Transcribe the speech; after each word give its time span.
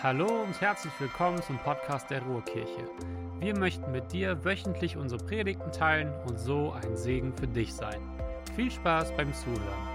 Hallo 0.00 0.44
und 0.44 0.60
herzlich 0.60 0.92
willkommen 1.00 1.42
zum 1.42 1.58
Podcast 1.58 2.08
der 2.08 2.22
Ruhrkirche. 2.22 2.88
Wir 3.40 3.58
möchten 3.58 3.90
mit 3.90 4.12
dir 4.12 4.44
wöchentlich 4.44 4.96
unsere 4.96 5.20
Predigten 5.24 5.72
teilen 5.72 6.14
und 6.24 6.38
so 6.38 6.70
ein 6.70 6.96
Segen 6.96 7.32
für 7.36 7.48
dich 7.48 7.74
sein. 7.74 8.00
Viel 8.54 8.70
Spaß 8.70 9.10
beim 9.16 9.34
Zuhören. 9.34 9.88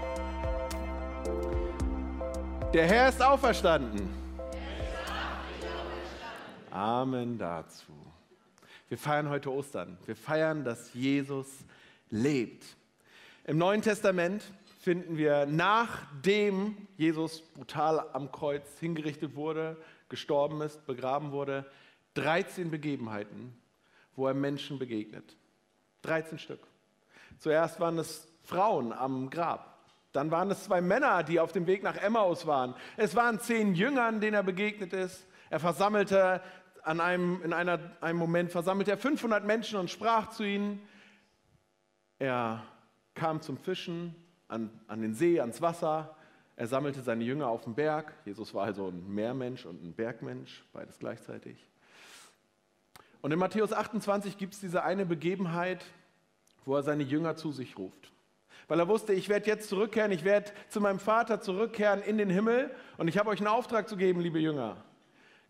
Der 2.74 2.86
Herr 2.86 3.08
ist 3.08 3.22
auferstanden. 3.22 4.10
Amen 6.70 7.38
dazu. 7.38 7.94
Wir 8.90 8.98
feiern 8.98 9.30
heute 9.30 9.50
Ostern. 9.50 9.96
Wir 10.04 10.16
feiern, 10.16 10.64
dass 10.64 10.92
Jesus 10.92 11.48
lebt. 12.10 12.62
Im 13.44 13.56
Neuen 13.56 13.80
Testament 13.80 14.42
finden 14.84 15.16
wir, 15.16 15.46
nachdem 15.46 16.76
Jesus 16.98 17.40
brutal 17.40 18.04
am 18.12 18.30
Kreuz 18.30 18.78
hingerichtet 18.80 19.34
wurde, 19.34 19.78
gestorben 20.08 20.60
ist, 20.60 20.86
begraben 20.86 21.32
wurde, 21.32 21.64
13 22.14 22.70
Begebenheiten, 22.70 23.56
wo 24.16 24.26
er 24.26 24.34
Menschen 24.34 24.78
begegnet. 24.78 25.36
13 26.02 26.38
Stück. 26.38 26.60
Zuerst 27.38 27.80
waren 27.80 27.98
es 27.98 28.28
Frauen 28.44 28.92
am 28.92 29.30
Grab. 29.30 29.74
Dann 30.12 30.30
waren 30.30 30.50
es 30.50 30.64
zwei 30.64 30.80
Männer, 30.80 31.24
die 31.24 31.40
auf 31.40 31.50
dem 31.50 31.66
Weg 31.66 31.82
nach 31.82 31.96
Emmaus 31.96 32.46
waren. 32.46 32.74
Es 32.96 33.16
waren 33.16 33.40
zehn 33.40 33.74
Jüngern, 33.74 34.20
denen 34.20 34.34
er 34.34 34.44
begegnet 34.44 34.92
ist. 34.92 35.26
Er 35.50 35.58
versammelte 35.58 36.40
an 36.84 37.00
einem, 37.00 37.42
in 37.42 37.52
einer, 37.52 37.80
einem 38.00 38.18
Moment 38.18 38.52
versammelte 38.52 38.92
er 38.92 38.98
500 38.98 39.44
Menschen 39.44 39.78
und 39.78 39.90
sprach 39.90 40.30
zu 40.30 40.44
ihnen. 40.44 40.80
Er 42.18 42.62
kam 43.14 43.40
zum 43.40 43.56
Fischen 43.56 44.14
an, 44.48 44.70
an 44.86 45.00
den 45.00 45.14
See, 45.14 45.40
ans 45.40 45.60
Wasser. 45.60 46.16
Er 46.56 46.66
sammelte 46.68 47.02
seine 47.02 47.24
Jünger 47.24 47.48
auf 47.48 47.64
dem 47.64 47.74
Berg. 47.74 48.12
Jesus 48.24 48.54
war 48.54 48.64
also 48.64 48.88
ein 48.88 49.12
Meermensch 49.12 49.66
und 49.66 49.82
ein 49.82 49.92
Bergmensch, 49.92 50.64
beides 50.72 50.98
gleichzeitig. 50.98 51.56
Und 53.22 53.32
in 53.32 53.38
Matthäus 53.38 53.72
28 53.72 54.38
gibt 54.38 54.54
es 54.54 54.60
diese 54.60 54.84
eine 54.84 55.06
Begebenheit, 55.06 55.84
wo 56.64 56.76
er 56.76 56.82
seine 56.82 57.02
Jünger 57.02 57.36
zu 57.36 57.52
sich 57.52 57.76
ruft. 57.78 58.12
Weil 58.68 58.78
er 58.78 58.88
wusste, 58.88 59.12
ich 59.12 59.28
werde 59.28 59.46
jetzt 59.46 59.68
zurückkehren, 59.68 60.12
ich 60.12 60.24
werde 60.24 60.52
zu 60.68 60.80
meinem 60.80 60.98
Vater 60.98 61.40
zurückkehren 61.40 62.02
in 62.02 62.18
den 62.18 62.30
Himmel 62.30 62.70
und 62.96 63.08
ich 63.08 63.18
habe 63.18 63.30
euch 63.30 63.40
einen 63.40 63.48
Auftrag 63.48 63.88
zu 63.88 63.96
geben, 63.96 64.20
liebe 64.20 64.38
Jünger. 64.38 64.76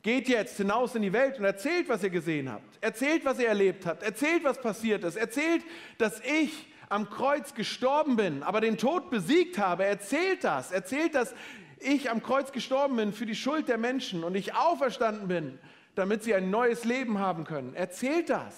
Geht 0.03 0.29
jetzt 0.29 0.57
hinaus 0.57 0.95
in 0.95 1.03
die 1.03 1.13
Welt 1.13 1.39
und 1.39 1.45
erzählt, 1.45 1.89
was 1.89 2.03
ihr 2.03 2.11
gesehen 2.11 2.51
habt. 2.51 2.79
Erzählt, 2.83 3.25
was 3.25 3.39
ihr 3.39 3.49
erlebt 3.49 3.87
habt. 3.87 4.03
Erzählt, 4.03 4.45
was 4.45 4.61
passiert 4.61 5.03
ist. 5.03 5.17
Erzählt, 5.17 5.63
dass 5.99 6.21
ich 6.21 6.67
am 6.89 7.11
Kreuz 7.11 7.55
gestorben 7.55 8.17
bin, 8.17 8.43
aber 8.43 8.61
den 8.61 8.79
Tod 8.79 9.11
besiegt 9.11 9.59
habe. 9.59 9.85
Erzählt 9.85 10.45
das. 10.45 10.71
Erzählt, 10.71 11.15
dass 11.15 11.35
ich 11.79 12.11
am 12.11 12.23
Kreuz 12.23 12.53
gestorben 12.53 12.97
bin 12.97 13.13
für 13.13 13.27
die 13.27 13.35
Schuld 13.35 13.69
der 13.69 13.79
Menschen 13.79 14.25
und 14.25 14.35
ich 14.35 14.55
auferstanden 14.55 15.29
bin, 15.29 15.59
damit 15.95 16.23
sie 16.23 16.35
ein 16.35 16.51
neues 16.51 16.85
Leben 16.85 17.19
haben 17.19 17.45
können. 17.45 17.75
Erzählt 17.75 18.31
das. 18.31 18.55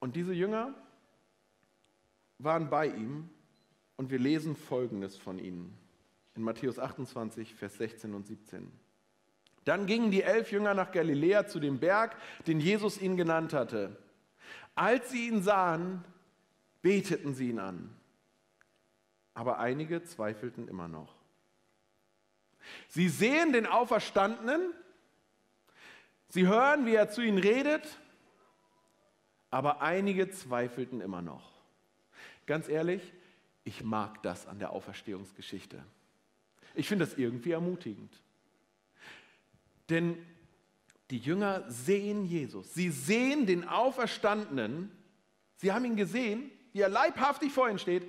Und 0.00 0.16
diese 0.16 0.32
Jünger 0.32 0.74
waren 2.38 2.70
bei 2.70 2.86
ihm 2.86 3.28
und 3.96 4.10
wir 4.10 4.18
lesen 4.18 4.54
Folgendes 4.54 5.16
von 5.16 5.38
ihnen 5.38 5.76
in 6.34 6.42
Matthäus 6.42 6.78
28, 6.78 7.54
Vers 7.54 7.78
16 7.78 8.14
und 8.14 8.26
17. 8.26 8.70
Dann 9.64 9.86
gingen 9.86 10.10
die 10.10 10.22
elf 10.22 10.50
Jünger 10.52 10.74
nach 10.74 10.92
Galiläa 10.92 11.46
zu 11.46 11.60
dem 11.60 11.78
Berg, 11.78 12.16
den 12.46 12.60
Jesus 12.60 13.00
ihnen 13.00 13.16
genannt 13.16 13.52
hatte. 13.52 13.96
Als 14.74 15.10
sie 15.10 15.28
ihn 15.28 15.42
sahen, 15.42 16.04
beteten 16.82 17.34
sie 17.34 17.50
ihn 17.50 17.58
an. 17.58 17.94
Aber 19.34 19.58
einige 19.58 20.02
zweifelten 20.04 20.68
immer 20.68 20.88
noch. 20.88 21.14
Sie 22.88 23.08
sehen 23.08 23.52
den 23.52 23.66
Auferstandenen, 23.66 24.72
sie 26.28 26.46
hören, 26.46 26.86
wie 26.86 26.94
er 26.94 27.10
zu 27.10 27.22
ihnen 27.22 27.38
redet, 27.38 27.98
aber 29.50 29.80
einige 29.80 30.30
zweifelten 30.30 31.00
immer 31.00 31.22
noch. 31.22 31.50
Ganz 32.46 32.68
ehrlich, 32.68 33.12
ich 33.64 33.82
mag 33.82 34.22
das 34.22 34.46
an 34.46 34.58
der 34.58 34.70
Auferstehungsgeschichte. 34.70 35.82
Ich 36.74 36.88
finde 36.88 37.04
das 37.04 37.18
irgendwie 37.18 37.52
ermutigend. 37.52 38.22
Denn 39.90 40.16
die 41.10 41.18
Jünger 41.18 41.64
sehen 41.68 42.24
Jesus. 42.24 42.74
Sie 42.74 42.90
sehen 42.90 43.46
den 43.46 43.66
Auferstandenen. 43.66 44.90
Sie 45.56 45.72
haben 45.72 45.84
ihn 45.84 45.96
gesehen, 45.96 46.50
wie 46.72 46.80
er 46.80 46.88
leibhaftig 46.88 47.52
vor 47.52 47.68
ihnen 47.68 47.78
steht. 47.78 48.06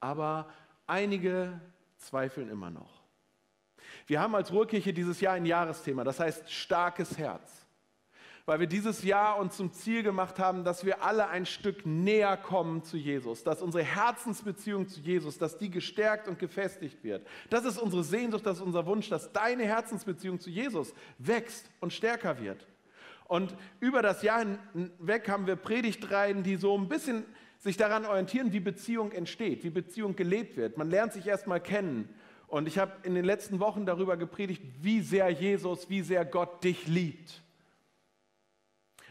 Aber 0.00 0.48
einige 0.86 1.60
zweifeln 1.96 2.48
immer 2.48 2.70
noch. 2.70 3.02
Wir 4.06 4.20
haben 4.20 4.34
als 4.34 4.52
Ruhrkirche 4.52 4.92
dieses 4.92 5.20
Jahr 5.20 5.34
ein 5.34 5.44
Jahresthema, 5.44 6.04
das 6.04 6.20
heißt 6.20 6.50
starkes 6.50 7.18
Herz 7.18 7.67
weil 8.48 8.60
wir 8.60 8.66
dieses 8.66 9.02
Jahr 9.02 9.38
uns 9.38 9.58
zum 9.58 9.74
Ziel 9.74 10.02
gemacht 10.02 10.38
haben, 10.38 10.64
dass 10.64 10.86
wir 10.86 11.02
alle 11.02 11.28
ein 11.28 11.44
Stück 11.44 11.84
näher 11.84 12.34
kommen 12.38 12.82
zu 12.82 12.96
Jesus, 12.96 13.44
dass 13.44 13.60
unsere 13.60 13.84
Herzensbeziehung 13.84 14.88
zu 14.88 15.00
Jesus, 15.00 15.36
dass 15.36 15.58
die 15.58 15.70
gestärkt 15.70 16.28
und 16.28 16.38
gefestigt 16.38 17.04
wird. 17.04 17.26
Das 17.50 17.66
ist 17.66 17.76
unsere 17.76 18.02
Sehnsucht, 18.02 18.46
das 18.46 18.56
ist 18.56 18.62
unser 18.62 18.86
Wunsch, 18.86 19.10
dass 19.10 19.34
deine 19.34 19.64
Herzensbeziehung 19.64 20.40
zu 20.40 20.48
Jesus 20.48 20.94
wächst 21.18 21.70
und 21.80 21.92
stärker 21.92 22.40
wird. 22.40 22.66
Und 23.26 23.54
über 23.80 24.00
das 24.00 24.22
Jahr 24.22 24.42
hinweg 24.72 25.28
haben 25.28 25.46
wir 25.46 25.56
Predigtreihen, 25.56 26.42
die 26.42 26.56
so 26.56 26.74
ein 26.74 26.88
bisschen 26.88 27.26
sich 27.58 27.76
daran 27.76 28.06
orientieren, 28.06 28.54
wie 28.54 28.60
Beziehung 28.60 29.12
entsteht, 29.12 29.62
wie 29.62 29.68
Beziehung 29.68 30.16
gelebt 30.16 30.56
wird. 30.56 30.78
Man 30.78 30.88
lernt 30.88 31.12
sich 31.12 31.26
erstmal 31.26 31.60
kennen. 31.60 32.08
Und 32.46 32.66
ich 32.66 32.78
habe 32.78 32.92
in 33.02 33.14
den 33.14 33.26
letzten 33.26 33.60
Wochen 33.60 33.84
darüber 33.84 34.16
gepredigt, 34.16 34.62
wie 34.80 35.02
sehr 35.02 35.28
Jesus, 35.28 35.90
wie 35.90 36.00
sehr 36.00 36.24
Gott 36.24 36.64
dich 36.64 36.86
liebt. 36.86 37.42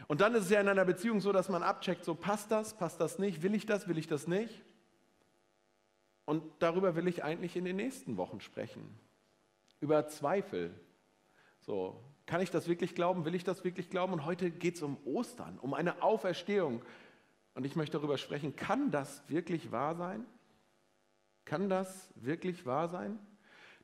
Und 0.08 0.22
dann 0.22 0.34
ist 0.34 0.44
es 0.44 0.50
ja 0.50 0.60
in 0.60 0.68
einer 0.68 0.86
Beziehung 0.86 1.20
so, 1.20 1.32
dass 1.32 1.48
man 1.50 1.62
abcheckt, 1.62 2.04
so 2.04 2.14
passt 2.14 2.50
das, 2.50 2.74
passt 2.74 3.00
das 3.00 3.18
nicht, 3.18 3.42
will 3.42 3.54
ich 3.54 3.66
das, 3.66 3.88
will 3.88 3.98
ich 3.98 4.06
das 4.06 4.26
nicht? 4.26 4.64
Und 6.24 6.42
darüber 6.58 6.96
will 6.96 7.06
ich 7.06 7.22
eigentlich 7.22 7.56
in 7.56 7.64
den 7.64 7.76
nächsten 7.76 8.16
Wochen 8.16 8.40
sprechen. 8.40 8.98
Über 9.80 10.08
Zweifel. 10.08 10.74
So, 11.60 12.02
kann 12.26 12.40
ich 12.40 12.50
das 12.50 12.68
wirklich 12.68 12.94
glauben? 12.94 13.24
Will 13.26 13.34
ich 13.34 13.44
das 13.44 13.64
wirklich 13.64 13.90
glauben? 13.90 14.14
Und 14.14 14.24
heute 14.24 14.50
geht 14.50 14.76
es 14.76 14.82
um 14.82 14.96
Ostern, 15.04 15.58
um 15.58 15.74
eine 15.74 16.02
Auferstehung. 16.02 16.82
Und 17.54 17.64
ich 17.64 17.76
möchte 17.76 17.98
darüber 17.98 18.18
sprechen, 18.18 18.56
kann 18.56 18.90
das 18.90 19.22
wirklich 19.28 19.72
wahr 19.72 19.94
sein? 19.94 20.26
Kann 21.44 21.68
das 21.68 22.10
wirklich 22.14 22.64
wahr 22.64 22.88
sein? 22.88 23.18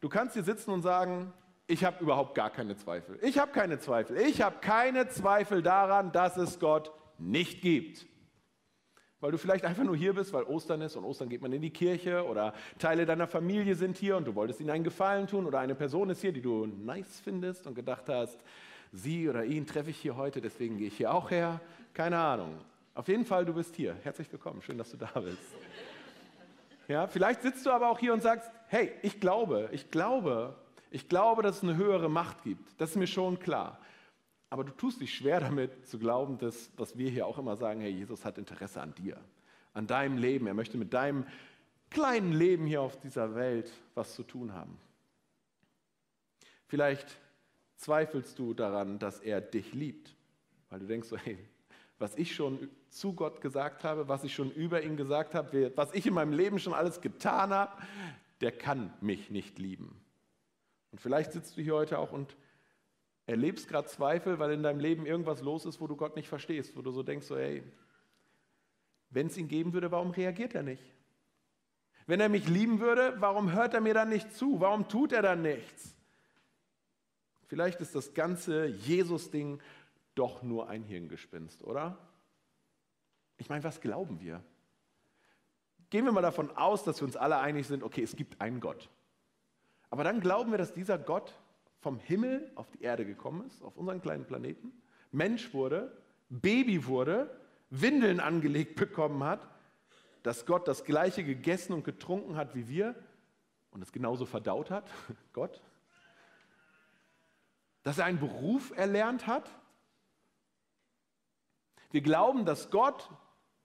Du 0.01 0.09
kannst 0.09 0.35
hier 0.35 0.45
sitzen 0.45 0.71
und 0.71 0.83
sagen, 0.83 1.33
ich 1.67 1.85
habe 1.85 2.03
überhaupt 2.03 2.35
gar 2.35 2.51
keine 2.51 2.77
Zweifel. 2.77 3.19
Ich 3.23 3.39
habe 3.39 3.53
keine 3.53 3.79
Zweifel. 3.79 4.19
Ich 4.19 4.43
habe 4.43 4.57
keine 4.61 5.09
Zweifel 5.09 5.63
daran, 5.63 6.13
dass 6.13 6.37
es 6.37 6.59
Gott 6.59 6.93
nicht 7.19 7.63
gibt. 7.63 8.07
Weil 9.21 9.33
du 9.33 9.39
vielleicht 9.39 9.65
einfach 9.65 9.85
nur 9.85 9.97
hier 9.97 10.13
bist, 10.13 10.35
weil 10.35 10.43
Ostern 10.43 10.83
ist 10.83 10.97
und 10.97 11.05
Ostern 11.05 11.31
geht 11.31 11.41
man 11.41 11.51
in 11.53 11.63
die 11.63 11.71
Kirche 11.71 12.27
oder 12.27 12.53
Teile 12.79 13.07
deiner 13.07 13.27
Familie 13.27 13.75
sind 13.75 13.97
hier 13.97 14.19
und 14.19 14.27
du 14.27 14.35
wolltest 14.35 14.61
ihnen 14.61 14.69
einen 14.69 14.85
Gefallen 14.85 15.27
tun 15.27 15.47
oder 15.47 15.61
eine 15.61 15.75
Person 15.75 16.11
ist 16.11 16.21
hier, 16.21 16.33
die 16.33 16.43
du 16.43 16.67
nice 16.67 17.21
findest 17.21 17.67
und 17.67 17.75
gedacht 17.75 18.11
hast, 18.11 18.39
sie 18.93 19.27
oder 19.27 19.47
ihn 19.47 19.67
treffe 19.67 19.89
ich 19.89 19.97
hier 19.97 20.17
heute, 20.17 20.43
deswegen 20.43 20.77
gehe 20.77 20.89
ich 20.89 20.99
hier 20.99 21.15
auch 21.15 21.31
her. 21.31 21.63
Keine 21.95 22.19
Ahnung. 22.19 22.59
Auf 22.95 23.09
jeden 23.09 23.25
Fall, 23.25 23.47
du 23.47 23.55
bist 23.55 23.75
hier. 23.75 23.97
Herzlich 24.03 24.31
willkommen. 24.31 24.61
Schön, 24.61 24.77
dass 24.77 24.91
du 24.91 24.99
da 24.99 25.09
bist. 25.19 25.39
Ja, 26.87 27.07
vielleicht 27.07 27.41
sitzt 27.41 27.65
du 27.65 27.71
aber 27.71 27.89
auch 27.89 27.99
hier 27.99 28.13
und 28.13 28.23
sagst, 28.23 28.51
hey, 28.67 28.93
ich 29.01 29.21
glaube, 29.21 29.71
ich 29.73 29.91
glaube, 29.91 30.55
ich 30.95 31.09
glaube, 31.09 31.43
dass 31.43 31.57
es 31.57 31.63
eine 31.65 31.77
höhere 31.77 32.09
Macht 32.09 32.45
gibt. 32.45 32.81
Das 32.81 32.91
ist 32.91 32.97
mir 32.97 33.09
schon 33.09 33.41
klar. 33.41 33.81
Aber 34.49 34.63
du 34.63 34.71
tust 34.71 35.01
dich 35.01 35.13
schwer 35.13 35.41
damit 35.41 35.89
zu 35.89 35.99
glauben, 35.99 36.39
dass, 36.39 36.71
was 36.77 36.97
wir 36.97 37.11
hier 37.11 37.27
auch 37.27 37.37
immer 37.37 37.57
sagen, 37.57 37.81
Herr 37.81 37.91
Jesus 37.91 38.25
hat 38.25 38.39
Interesse 38.39 38.81
an 38.81 38.95
dir, 38.95 39.21
an 39.73 39.89
deinem 39.89 40.19
Leben. 40.19 40.47
Er 40.47 40.55
möchte 40.55 40.79
mit 40.79 40.95
deinem 40.95 41.27
kleinen 41.91 42.33
Leben 42.33 42.65
hier 42.65 42.81
auf 42.81 42.97
dieser 43.01 43.35
Welt 43.35 43.73
was 43.97 44.15
zu 44.15 44.23
tun 44.23 44.53
haben. 44.53 44.79
Vielleicht 46.69 47.19
zweifelst 47.75 48.39
du 48.39 48.55
daran, 48.55 49.01
dass 49.01 49.19
er 49.19 49.41
dich 49.41 49.75
liebt, 49.75 50.15
weil 50.71 50.79
du 50.79 50.87
denkst 50.87 51.09
hey, 51.25 51.39
was 51.99 52.15
ich 52.15 52.37
schon 52.37 52.71
zu 52.89 53.15
Gott 53.15 53.41
gesagt 53.41 53.83
habe, 53.83 54.07
was 54.07 54.23
ich 54.23 54.33
schon 54.33 54.53
über 54.53 54.81
ihn 54.85 54.97
gesagt 54.97 55.35
habe, 55.35 55.73
was 55.75 55.93
ich 55.93 56.07
in 56.07 56.15
meinem 56.15 56.33
Leben 56.33 56.61
schon 56.61 56.73
alles 56.73 57.01
getan 57.01 57.51
habe, 57.51 57.83
der 58.41 58.53
kann 58.53 58.95
mich 59.01 59.31
nicht 59.31 59.59
lieben. 59.59 60.04
Und 60.95 61.01
vielleicht 61.01 61.33
sitzt 61.33 61.57
du 61.57 61.61
hier 61.61 61.75
heute 61.75 61.99
auch 61.99 62.13
und 62.13 62.37
erlebst 63.27 63.67
gerade 63.67 63.89
Zweifel, 63.89 64.39
weil 64.39 64.53
in 64.53 64.63
deinem 64.63 64.79
Leben 64.79 65.07
irgendwas 65.07 65.43
los 65.43 65.67
ist, 65.67 65.81
wo 65.81 65.89
du 65.89 65.97
Gott 65.97 66.15
nicht 66.15 66.29
verstehst, 66.29 66.77
wo 66.77 66.83
du 66.83 66.93
so 66.93 67.03
denkst, 67.03 67.27
so, 67.27 67.37
hey, 67.37 67.65
wenn 69.11 69.27
es 69.27 69.37
ihn 69.37 69.49
geben 69.49 69.73
würde, 69.73 69.91
warum 69.91 70.13
reagiert 70.13 70.55
er 70.55 70.63
nicht? 70.63 70.85
Wenn 72.07 72.21
er 72.21 72.29
mich 72.29 72.49
lieben 72.49 72.79
würde, 72.79 73.17
warum 73.19 73.51
hört 73.51 73.75
er 73.75 73.81
mir 73.81 73.93
dann 73.93 74.09
nicht 74.09 74.37
zu? 74.37 74.61
Warum 74.61 74.87
tut 74.87 75.11
er 75.11 75.23
dann 75.23 75.43
nichts? 75.43 75.97
Vielleicht 77.49 77.81
ist 77.81 77.97
das 77.97 78.15
ganze 78.15 78.67
Jesus-Ding 78.67 79.61
doch 80.15 80.45
nur 80.45 80.69
ein 80.69 80.85
Hirngespinst, 80.85 81.65
oder? 81.65 81.99
Ich 83.37 83.49
meine, 83.49 83.65
was 83.65 83.81
glauben 83.81 84.21
wir? 84.21 84.45
gehen 85.91 86.05
wir 86.05 86.13
mal 86.13 86.23
davon 86.23 86.57
aus, 86.57 86.85
dass 86.85 87.01
wir 87.01 87.07
uns 87.07 87.17
alle 87.17 87.39
einig 87.39 87.67
sind, 87.67 87.83
okay, 87.83 88.05
es 88.05 88.15
gibt 88.15 88.41
einen 88.41 88.61
Gott. 88.61 88.89
Aber 89.95 90.03
dann 90.03 90.19
glauben 90.19 90.51
wir, 90.51 90.59
dass 90.59 90.75
dieser 90.75 90.99
Gott 90.99 91.39
vom 91.79 92.01
Himmel 92.01 92.51
auf 92.57 92.69
die 92.73 92.83
Erde 92.83 93.07
gekommen 93.07 93.47
ist, 93.47 93.63
auf 93.63 93.77
unseren 93.77 94.03
kleinen 94.03 94.25
Planeten, 94.25 94.73
Mensch 95.13 95.55
wurde, 95.55 95.97
Baby 96.29 96.87
wurde, 96.87 97.31
Windeln 97.71 98.19
angelegt 98.19 98.75
bekommen 98.75 99.23
hat, 99.23 99.49
dass 100.25 100.47
Gott 100.47 100.67
das 100.67 100.83
gleiche 100.83 101.23
gegessen 101.23 101.73
und 101.73 101.85
getrunken 101.85 102.35
hat 102.35 102.57
wie 102.57 102.67
wir 102.67 102.97
und 103.71 103.83
es 103.85 103.93
genauso 103.93 104.27
verdaut 104.27 104.73
hat, 104.73 104.91
Gott, 105.33 105.63
dass 107.85 107.99
er 107.99 108.07
einen 108.07 108.19
Beruf 108.19 108.77
erlernt 108.77 109.29
hat. 109.29 109.49
Wir 111.93 112.01
glauben, 112.01 112.45
dass 112.45 112.69
Gott 112.69 113.09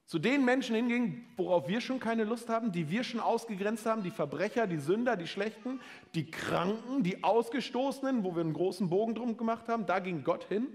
zu 0.09 0.17
den 0.17 0.43
Menschen 0.43 0.75
hinging, 0.75 1.23
worauf 1.37 1.67
wir 1.67 1.81
schon 1.81 1.99
keine 1.99 2.23
Lust 2.23 2.49
haben, 2.49 2.71
die 2.71 2.89
wir 2.89 3.03
schon 3.03 3.19
ausgegrenzt 3.19 3.85
haben, 3.85 4.01
die 4.01 4.09
Verbrecher, 4.09 4.65
die 4.65 4.79
Sünder, 4.79 5.15
die 5.15 5.27
Schlechten, 5.27 5.81
die 6.15 6.31
Kranken, 6.31 7.03
die 7.03 7.23
Ausgestoßenen, 7.23 8.23
wo 8.23 8.33
wir 8.33 8.41
einen 8.41 8.53
großen 8.53 8.89
Bogen 8.89 9.13
drum 9.13 9.37
gemacht 9.37 9.67
haben, 9.67 9.85
da 9.85 9.99
ging 9.99 10.23
Gott 10.23 10.45
hin. 10.45 10.67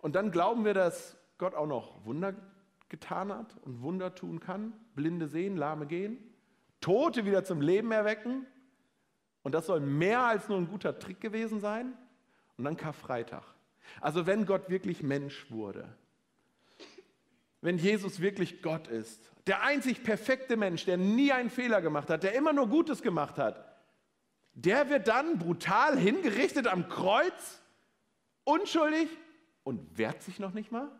Und 0.00 0.16
dann 0.16 0.32
glauben 0.32 0.64
wir, 0.64 0.74
dass 0.74 1.16
Gott 1.38 1.54
auch 1.54 1.68
noch 1.68 2.04
Wunder 2.04 2.34
getan 2.88 3.32
hat 3.32 3.56
und 3.62 3.82
Wunder 3.82 4.16
tun 4.16 4.40
kann, 4.40 4.72
Blinde 4.96 5.28
sehen, 5.28 5.56
Lahme 5.56 5.86
gehen, 5.86 6.18
Tote 6.80 7.24
wieder 7.24 7.44
zum 7.44 7.60
Leben 7.60 7.92
erwecken. 7.92 8.46
Und 9.44 9.54
das 9.54 9.66
soll 9.66 9.78
mehr 9.78 10.22
als 10.22 10.48
nur 10.48 10.58
ein 10.58 10.66
guter 10.66 10.98
Trick 10.98 11.20
gewesen 11.20 11.60
sein. 11.60 11.96
Und 12.56 12.64
dann 12.64 12.76
Karfreitag. 12.76 13.44
Also 14.00 14.26
wenn 14.26 14.44
Gott 14.44 14.70
wirklich 14.70 15.04
Mensch 15.04 15.52
wurde, 15.52 15.88
wenn 17.60 17.78
Jesus 17.78 18.20
wirklich 18.20 18.62
Gott 18.62 18.88
ist, 18.88 19.20
der 19.46 19.62
einzig 19.62 20.02
perfekte 20.02 20.56
Mensch, 20.56 20.84
der 20.84 20.96
nie 20.96 21.32
einen 21.32 21.50
Fehler 21.50 21.82
gemacht 21.82 22.10
hat, 22.10 22.22
der 22.22 22.34
immer 22.34 22.52
nur 22.52 22.68
Gutes 22.68 23.02
gemacht 23.02 23.38
hat, 23.38 23.66
der 24.52 24.88
wird 24.90 25.08
dann 25.08 25.38
brutal 25.38 25.98
hingerichtet 25.98 26.66
am 26.66 26.88
Kreuz, 26.88 27.60
unschuldig 28.44 29.08
und 29.62 29.98
wehrt 29.98 30.22
sich 30.22 30.38
noch 30.38 30.52
nicht 30.52 30.72
mal? 30.72 30.90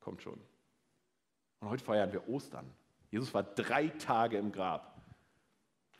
Kommt 0.00 0.22
schon. 0.22 0.40
Und 1.60 1.70
heute 1.70 1.84
feiern 1.84 2.12
wir 2.12 2.28
Ostern. 2.28 2.70
Jesus 3.10 3.32
war 3.32 3.42
drei 3.42 3.88
Tage 3.88 4.36
im 4.36 4.52
Grab. 4.52 5.00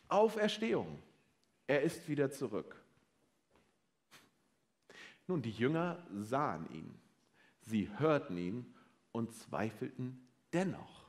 Auferstehung. 0.08 1.02
Er 1.66 1.82
ist 1.82 2.08
wieder 2.08 2.30
zurück. 2.30 2.76
Nun, 5.26 5.40
die 5.40 5.50
Jünger 5.50 6.04
sahen 6.12 6.70
ihn, 6.70 7.00
sie 7.62 7.88
hörten 7.98 8.36
ihn 8.36 8.74
und 9.14 9.32
zweifelten 9.32 10.28
dennoch. 10.52 11.04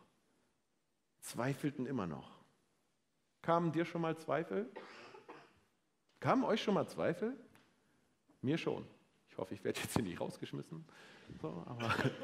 Zweifelten 1.21 1.87
immer 1.87 2.05
noch. 2.05 2.37
Kamen 3.41 3.71
dir 3.71 3.83
schon 3.83 4.01
mal 4.01 4.15
Zweifel? 4.15 4.69
Kamen 6.19 6.43
euch 6.43 6.61
schon 6.61 6.75
mal 6.75 6.87
Zweifel? 6.87 7.35
Mir 8.41 8.59
schon. 8.59 8.85
Ich 9.29 9.37
hoffe, 9.37 9.55
ich 9.55 9.63
werde 9.63 9.79
jetzt 9.79 9.93
hier 9.93 10.03
nicht 10.03 10.21
rausgeschmissen. 10.21 10.85
So, 11.41 11.65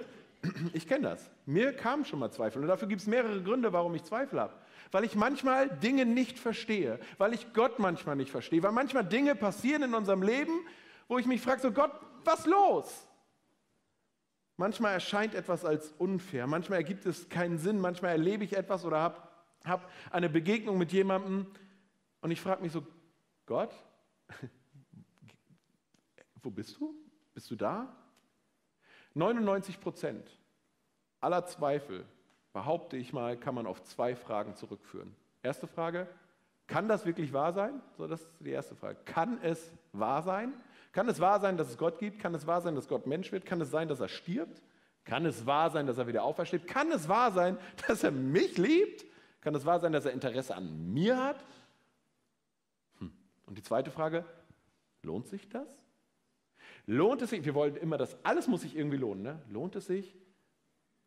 ich 0.74 0.88
kenne 0.88 1.10
das. 1.10 1.32
Mir 1.48 1.76
kamen 1.76 2.06
schon 2.06 2.20
mal 2.20 2.32
Zweifel 2.32 2.62
und 2.62 2.68
dafür 2.68 2.88
gibt 2.88 3.02
es 3.02 3.08
mehrere 3.08 3.42
Gründe, 3.42 3.74
warum 3.74 3.96
ich 3.96 4.04
Zweifel 4.04 4.40
habe. 4.40 4.54
Weil 4.92 5.04
ich 5.04 5.16
manchmal 5.16 5.68
Dinge 5.68 6.06
nicht 6.06 6.38
verstehe, 6.38 7.00
weil 7.18 7.34
ich 7.34 7.54
Gott 7.54 7.80
manchmal 7.80 8.16
nicht 8.16 8.30
verstehe, 8.30 8.62
weil 8.62 8.72
manchmal 8.72 9.06
Dinge 9.06 9.36
passieren 9.36 9.82
in 9.82 9.96
unserem 9.96 10.22
Leben, 10.22 10.54
wo 11.08 11.18
ich 11.18 11.26
mich 11.26 11.42
frage, 11.42 11.62
so 11.62 11.72
Gott, 11.72 11.92
was 12.24 12.46
los? 12.46 13.08
Manchmal 14.58 14.94
erscheint 14.94 15.34
etwas 15.34 15.66
als 15.66 15.92
unfair, 15.94 16.46
manchmal 16.48 16.80
ergibt 16.80 17.06
es 17.06 17.30
keinen 17.30 17.58
Sinn, 17.58 17.80
manchmal 17.80 18.12
erlebe 18.12 18.44
ich 18.44 18.56
etwas 18.56 18.86
oder 18.86 19.00
habe 19.00 19.22
hab 19.64 19.92
eine 20.10 20.30
Begegnung 20.30 20.78
mit 20.78 20.92
jemandem 20.92 21.48
und 22.22 22.32
ich 22.32 22.42
frage 22.42 22.62
mich 22.62 22.72
so, 22.72 22.86
Gott, 23.46 23.74
wo 26.44 26.50
bist 26.50 26.80
du? 26.80 26.96
Bist 27.34 27.50
du 27.52 27.56
da? 27.56 27.96
99 29.14 29.80
Prozent 29.80 30.38
aller 31.20 31.46
Zweifel, 31.46 32.06
behaupte 32.54 32.98
ich 32.98 33.14
mal, 33.14 33.38
kann 33.38 33.56
man 33.56 33.68
auf 33.68 33.84
zwei 33.84 34.16
Fragen 34.16 34.56
zurückführen. 34.56 35.16
Erste 35.44 35.68
Frage, 35.68 36.08
kann 36.68 36.88
das 36.88 37.06
wirklich 37.06 37.34
wahr 37.34 37.54
sein? 37.54 37.82
So, 37.98 38.08
das 38.08 38.22
ist 38.22 38.30
die 38.40 38.52
erste 38.52 38.76
Frage. 38.76 38.98
Kann 39.06 39.40
es 39.42 39.72
wahr 39.92 40.24
sein? 40.24 40.54
Kann 40.92 41.08
es 41.08 41.20
wahr 41.20 41.40
sein, 41.40 41.58
dass 41.58 41.70
es 41.70 41.78
Gott 41.78 42.00
gibt? 42.00 42.20
Kann 42.20 42.36
es 42.36 42.48
wahr 42.48 42.62
sein, 42.62 42.76
dass 42.76 42.88
Gott 42.88 43.08
Mensch 43.08 43.32
wird? 43.32 43.46
Kann 43.46 43.62
es 43.62 43.72
sein, 43.72 43.88
dass 43.88 44.00
er 44.00 44.10
stirbt? 44.10 44.62
Kann 45.06 45.26
es 45.26 45.46
wahr 45.46 45.72
sein, 45.72 45.88
dass 45.88 45.98
er 45.98 46.08
wieder 46.08 46.24
aufersteht? 46.24 46.68
Kann 46.68 46.92
es 46.92 47.08
wahr 47.08 47.32
sein, 47.32 47.58
dass 47.88 48.04
er 48.04 48.12
mich 48.12 48.58
liebt? 48.58 49.06
Kann 49.42 49.56
es 49.56 49.66
wahr 49.66 49.80
sein, 49.80 49.92
dass 49.92 50.06
er 50.06 50.12
Interesse 50.12 50.56
an 50.56 50.94
mir 50.94 51.18
hat? 51.18 51.44
Hm. 53.00 53.12
Und 53.46 53.58
die 53.58 53.64
zweite 53.64 53.90
Frage, 53.90 54.26
lohnt 55.02 55.28
sich 55.28 55.50
das? 55.50 55.68
Lohnt 56.86 57.22
es 57.22 57.30
sich, 57.30 57.46
wir 57.46 57.56
wollen 57.56 57.76
immer 57.76 57.98
das, 57.98 58.18
alles 58.24 58.48
muss 58.48 58.62
sich 58.62 58.76
irgendwie 58.76 58.98
lohnen, 58.98 59.24
ne? 59.24 59.42
lohnt 59.50 59.76
es 59.76 59.86
sich 59.86 60.18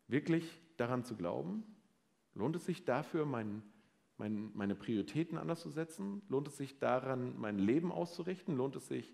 wirklich 0.07 0.61
daran 0.77 1.03
zu 1.03 1.15
glauben? 1.15 1.63
Lohnt 2.33 2.55
es 2.55 2.65
sich 2.65 2.85
dafür, 2.85 3.25
mein, 3.25 3.61
mein, 4.17 4.51
meine 4.53 4.75
Prioritäten 4.75 5.37
anders 5.37 5.61
zu 5.61 5.69
setzen? 5.69 6.21
Lohnt 6.27 6.47
es 6.47 6.57
sich 6.57 6.79
daran, 6.79 7.37
mein 7.37 7.57
Leben 7.59 7.91
auszurichten? 7.91 8.57
Lohnt 8.57 8.75
es 8.75 8.87
sich, 8.87 9.13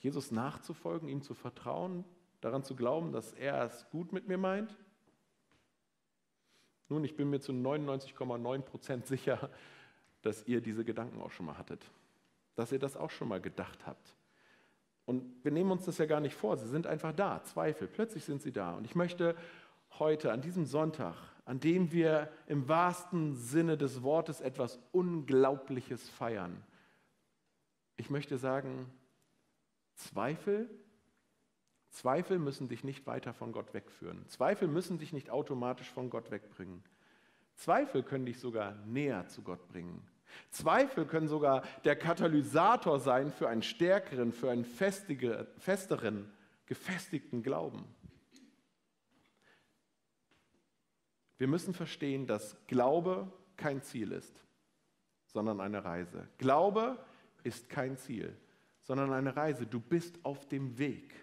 Jesus 0.00 0.30
nachzufolgen, 0.30 1.08
ihm 1.08 1.22
zu 1.22 1.34
vertrauen, 1.34 2.04
daran 2.40 2.64
zu 2.64 2.74
glauben, 2.74 3.12
dass 3.12 3.32
er 3.32 3.64
es 3.64 3.88
gut 3.90 4.12
mit 4.12 4.28
mir 4.28 4.38
meint? 4.38 4.76
Nun, 6.88 7.04
ich 7.04 7.14
bin 7.14 7.30
mir 7.30 7.40
zu 7.40 7.52
99,9 7.52 8.62
Prozent 8.62 9.06
sicher, 9.06 9.50
dass 10.22 10.46
ihr 10.46 10.60
diese 10.60 10.84
Gedanken 10.84 11.20
auch 11.22 11.30
schon 11.30 11.46
mal 11.46 11.56
hattet, 11.56 11.84
dass 12.56 12.72
ihr 12.72 12.78
das 12.78 12.96
auch 12.96 13.10
schon 13.10 13.28
mal 13.28 13.40
gedacht 13.40 13.86
habt. 13.86 14.16
Und 15.06 15.44
wir 15.44 15.52
nehmen 15.52 15.70
uns 15.70 15.84
das 15.84 15.98
ja 15.98 16.06
gar 16.06 16.20
nicht 16.20 16.34
vor, 16.34 16.56
sie 16.56 16.68
sind 16.68 16.86
einfach 16.86 17.12
da, 17.12 17.42
Zweifel, 17.42 17.88
plötzlich 17.88 18.24
sind 18.24 18.42
sie 18.42 18.52
da. 18.52 18.74
Und 18.74 18.84
ich 18.84 18.94
möchte 18.94 19.36
heute, 19.98 20.32
an 20.32 20.40
diesem 20.40 20.66
Sonntag, 20.66 21.16
an 21.44 21.60
dem 21.60 21.92
wir 21.92 22.30
im 22.46 22.68
wahrsten 22.68 23.34
Sinne 23.34 23.76
des 23.76 24.02
Wortes 24.02 24.40
etwas 24.40 24.78
Unglaubliches 24.92 26.08
feiern, 26.08 26.62
ich 27.96 28.08
möchte 28.08 28.38
sagen, 28.38 28.86
Zweifel, 30.00 30.70
Zweifel 31.90 32.38
müssen 32.38 32.68
dich 32.68 32.84
nicht 32.84 33.06
weiter 33.06 33.34
von 33.34 33.52
Gott 33.52 33.74
wegführen. 33.74 34.26
Zweifel 34.28 34.68
müssen 34.68 34.98
dich 34.98 35.12
nicht 35.12 35.30
automatisch 35.30 35.90
von 35.90 36.08
Gott 36.08 36.30
wegbringen. 36.30 36.82
Zweifel 37.56 38.02
können 38.02 38.24
dich 38.24 38.38
sogar 38.38 38.74
näher 38.86 39.28
zu 39.28 39.42
Gott 39.42 39.68
bringen. 39.68 40.06
Zweifel 40.50 41.04
können 41.04 41.28
sogar 41.28 41.62
der 41.84 41.96
Katalysator 41.96 42.98
sein 43.00 43.30
für 43.30 43.48
einen 43.48 43.62
stärkeren, 43.62 44.32
für 44.32 44.50
einen 44.50 44.64
festeren, 44.64 46.32
gefestigten 46.66 47.42
Glauben. 47.42 47.84
Wir 51.36 51.48
müssen 51.48 51.74
verstehen, 51.74 52.26
dass 52.26 52.56
Glaube 52.68 53.30
kein 53.56 53.82
Ziel 53.82 54.12
ist, 54.12 54.44
sondern 55.26 55.60
eine 55.60 55.84
Reise. 55.84 56.28
Glaube 56.38 57.04
ist 57.42 57.68
kein 57.68 57.98
Ziel, 57.98 58.36
sondern 58.90 59.12
eine 59.12 59.36
Reise. 59.36 59.66
Du 59.66 59.78
bist 59.78 60.18
auf 60.24 60.48
dem 60.48 60.76
Weg. 60.76 61.14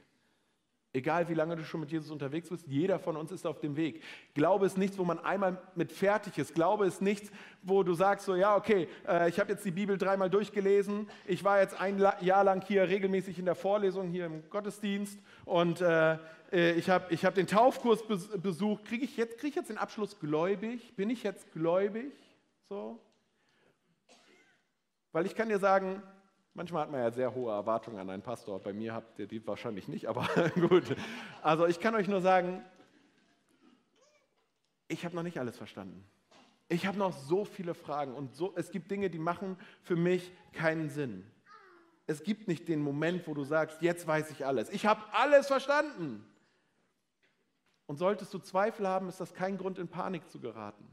Egal 0.94 1.28
wie 1.28 1.34
lange 1.34 1.58
du 1.58 1.66
schon 1.66 1.82
mit 1.82 1.92
Jesus 1.92 2.12
unterwegs 2.12 2.48
bist, 2.48 2.66
jeder 2.66 2.98
von 2.98 3.18
uns 3.18 3.30
ist 3.30 3.46
auf 3.46 3.60
dem 3.60 3.76
Weg. 3.76 4.02
Glaube 4.36 4.66
ist 4.66 4.78
nichts, 4.78 4.98
wo 4.98 5.04
man 5.04 5.20
einmal 5.20 5.62
mit 5.76 5.92
fertig 5.92 6.38
ist. 6.38 6.56
Glaube 6.56 6.88
ist 6.88 7.02
nichts, 7.02 7.30
wo 7.62 7.84
du 7.84 7.94
sagst, 7.94 8.26
so 8.26 8.36
ja, 8.36 8.56
okay, 8.56 8.88
äh, 9.06 9.28
ich 9.28 9.38
habe 9.38 9.52
jetzt 9.52 9.66
die 9.66 9.72
Bibel 9.72 9.98
dreimal 9.98 10.30
durchgelesen, 10.30 11.10
ich 11.26 11.44
war 11.44 11.60
jetzt 11.60 11.78
ein 11.78 12.00
Jahr 12.22 12.46
lang 12.46 12.64
hier 12.66 12.88
regelmäßig 12.88 13.38
in 13.38 13.44
der 13.44 13.56
Vorlesung, 13.56 14.08
hier 14.12 14.28
im 14.28 14.50
Gottesdienst 14.50 15.20
und 15.44 15.82
äh, 15.82 16.20
äh 16.54 16.72
ich 16.76 16.90
habe 16.90 17.14
ich 17.14 17.26
hab 17.26 17.36
den 17.36 17.48
Taufkurs 17.48 18.02
besucht. 18.08 18.86
Kriege 18.86 19.04
ich, 19.04 19.18
jetzt, 19.18 19.40
krieg 19.40 19.50
ich 19.50 19.56
jetzt 19.58 19.70
den 19.70 19.78
Abschluss 19.78 20.18
gläubig? 20.22 20.96
Bin 20.96 21.10
ich 21.10 21.22
jetzt 21.22 21.52
gläubig? 21.52 22.14
So? 22.70 22.98
Weil 25.12 25.26
ich 25.26 25.36
kann 25.36 25.50
dir 25.50 25.60
sagen, 25.60 26.02
Manchmal 26.58 26.82
hat 26.82 26.92
man 26.92 27.02
ja 27.02 27.12
sehr 27.12 27.36
hohe 27.36 27.52
Erwartungen 27.52 28.00
an 28.00 28.10
einen 28.10 28.24
Pastor. 28.24 28.58
Bei 28.58 28.74
mir 28.74 28.92
habt 28.92 29.20
ihr 29.20 29.28
die 29.28 29.46
wahrscheinlich 29.46 29.88
nicht, 29.88 30.08
aber 30.08 30.28
gut. 30.56 30.96
Also 31.44 31.68
ich 31.68 31.80
kann 31.80 31.94
euch 31.94 32.08
nur 32.08 32.20
sagen, 32.20 32.66
ich 34.88 35.06
habe 35.06 35.16
noch 35.16 35.22
nicht 35.22 35.40
alles 35.40 35.56
verstanden. 35.56 36.04
Ich 36.68 36.88
habe 36.88 36.98
noch 36.98 37.14
so 37.14 37.46
viele 37.46 37.76
Fragen 37.76 38.16
und 38.16 38.34
so, 38.34 38.54
es 38.56 38.72
gibt 38.72 38.90
Dinge, 38.90 39.12
die 39.12 39.20
machen 39.20 39.56
für 39.84 39.96
mich 39.96 40.32
keinen 40.52 40.90
Sinn. 40.90 41.30
Es 42.08 42.24
gibt 42.24 42.48
nicht 42.48 42.68
den 42.68 42.82
Moment, 42.82 43.28
wo 43.28 43.36
du 43.36 43.44
sagst, 43.44 43.84
jetzt 43.84 44.08
weiß 44.08 44.32
ich 44.32 44.44
alles. 44.44 44.72
Ich 44.72 44.88
habe 44.88 45.04
alles 45.12 45.46
verstanden. 45.46 46.26
Und 47.86 47.98
solltest 47.98 48.34
du 48.34 48.40
Zweifel 48.40 48.88
haben, 48.88 49.10
ist 49.10 49.20
das 49.20 49.36
kein 49.36 49.60
Grund, 49.60 49.78
in 49.78 49.90
Panik 49.90 50.28
zu 50.28 50.40
geraten. 50.40 50.90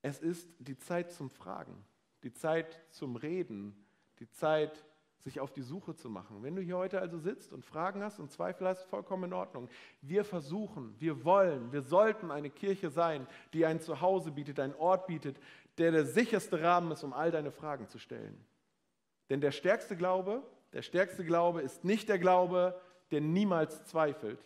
Es 0.00 0.20
ist 0.20 0.48
die 0.60 0.78
Zeit 0.78 1.10
zum 1.10 1.28
Fragen 1.28 1.84
die 2.24 2.32
Zeit 2.32 2.80
zum 2.90 3.16
Reden, 3.16 3.76
die 4.18 4.28
Zeit 4.30 4.84
sich 5.18 5.40
auf 5.40 5.52
die 5.52 5.62
Suche 5.62 5.94
zu 5.94 6.10
machen. 6.10 6.42
Wenn 6.42 6.56
du 6.56 6.62
hier 6.62 6.76
heute 6.76 7.00
also 7.00 7.18
sitzt 7.18 7.52
und 7.52 7.64
Fragen 7.64 8.02
hast 8.02 8.18
und 8.18 8.30
Zweifel 8.30 8.66
hast, 8.66 8.84
vollkommen 8.84 9.24
in 9.24 9.32
Ordnung. 9.32 9.68
Wir 10.02 10.24
versuchen, 10.24 10.94
wir 10.98 11.24
wollen, 11.24 11.72
wir 11.72 11.82
sollten 11.82 12.30
eine 12.30 12.50
Kirche 12.50 12.90
sein, 12.90 13.26
die 13.52 13.64
ein 13.64 13.80
Zuhause 13.80 14.32
bietet, 14.32 14.60
einen 14.60 14.74
Ort 14.74 15.06
bietet, 15.06 15.38
der 15.78 15.92
der 15.92 16.04
sicherste 16.04 16.62
Rahmen 16.62 16.92
ist, 16.92 17.04
um 17.04 17.12
all 17.12 17.30
deine 17.30 17.52
Fragen 17.52 17.88
zu 17.88 17.98
stellen. 17.98 18.38
Denn 19.30 19.40
der 19.40 19.52
stärkste 19.52 19.96
Glaube, 19.96 20.42
der 20.72 20.82
stärkste 20.82 21.24
Glaube 21.24 21.62
ist 21.62 21.84
nicht 21.84 22.08
der 22.08 22.18
Glaube, 22.18 22.78
der 23.10 23.20
niemals 23.20 23.84
zweifelt, 23.84 24.44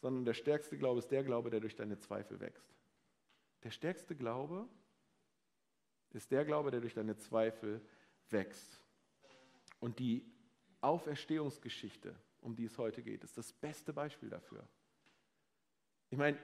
sondern 0.00 0.24
der 0.24 0.34
stärkste 0.34 0.76
Glaube 0.76 0.98
ist 0.98 1.10
der 1.10 1.24
Glaube, 1.24 1.48
der 1.48 1.60
durch 1.60 1.76
deine 1.76 1.98
Zweifel 1.98 2.40
wächst. 2.40 2.74
Der 3.64 3.70
stärkste 3.70 4.14
Glaube 4.14 4.68
ist 6.16 6.32
der 6.32 6.44
Glaube, 6.44 6.70
der 6.70 6.80
durch 6.80 6.94
deine 6.94 7.16
Zweifel 7.16 7.80
wächst. 8.30 8.80
Und 9.78 9.98
die 9.98 10.24
Auferstehungsgeschichte, 10.80 12.14
um 12.40 12.56
die 12.56 12.64
es 12.64 12.78
heute 12.78 13.02
geht, 13.02 13.22
ist 13.22 13.36
das 13.36 13.52
beste 13.52 13.92
Beispiel 13.92 14.30
dafür. 14.30 14.66
Ich 16.10 16.18
meine, 16.18 16.38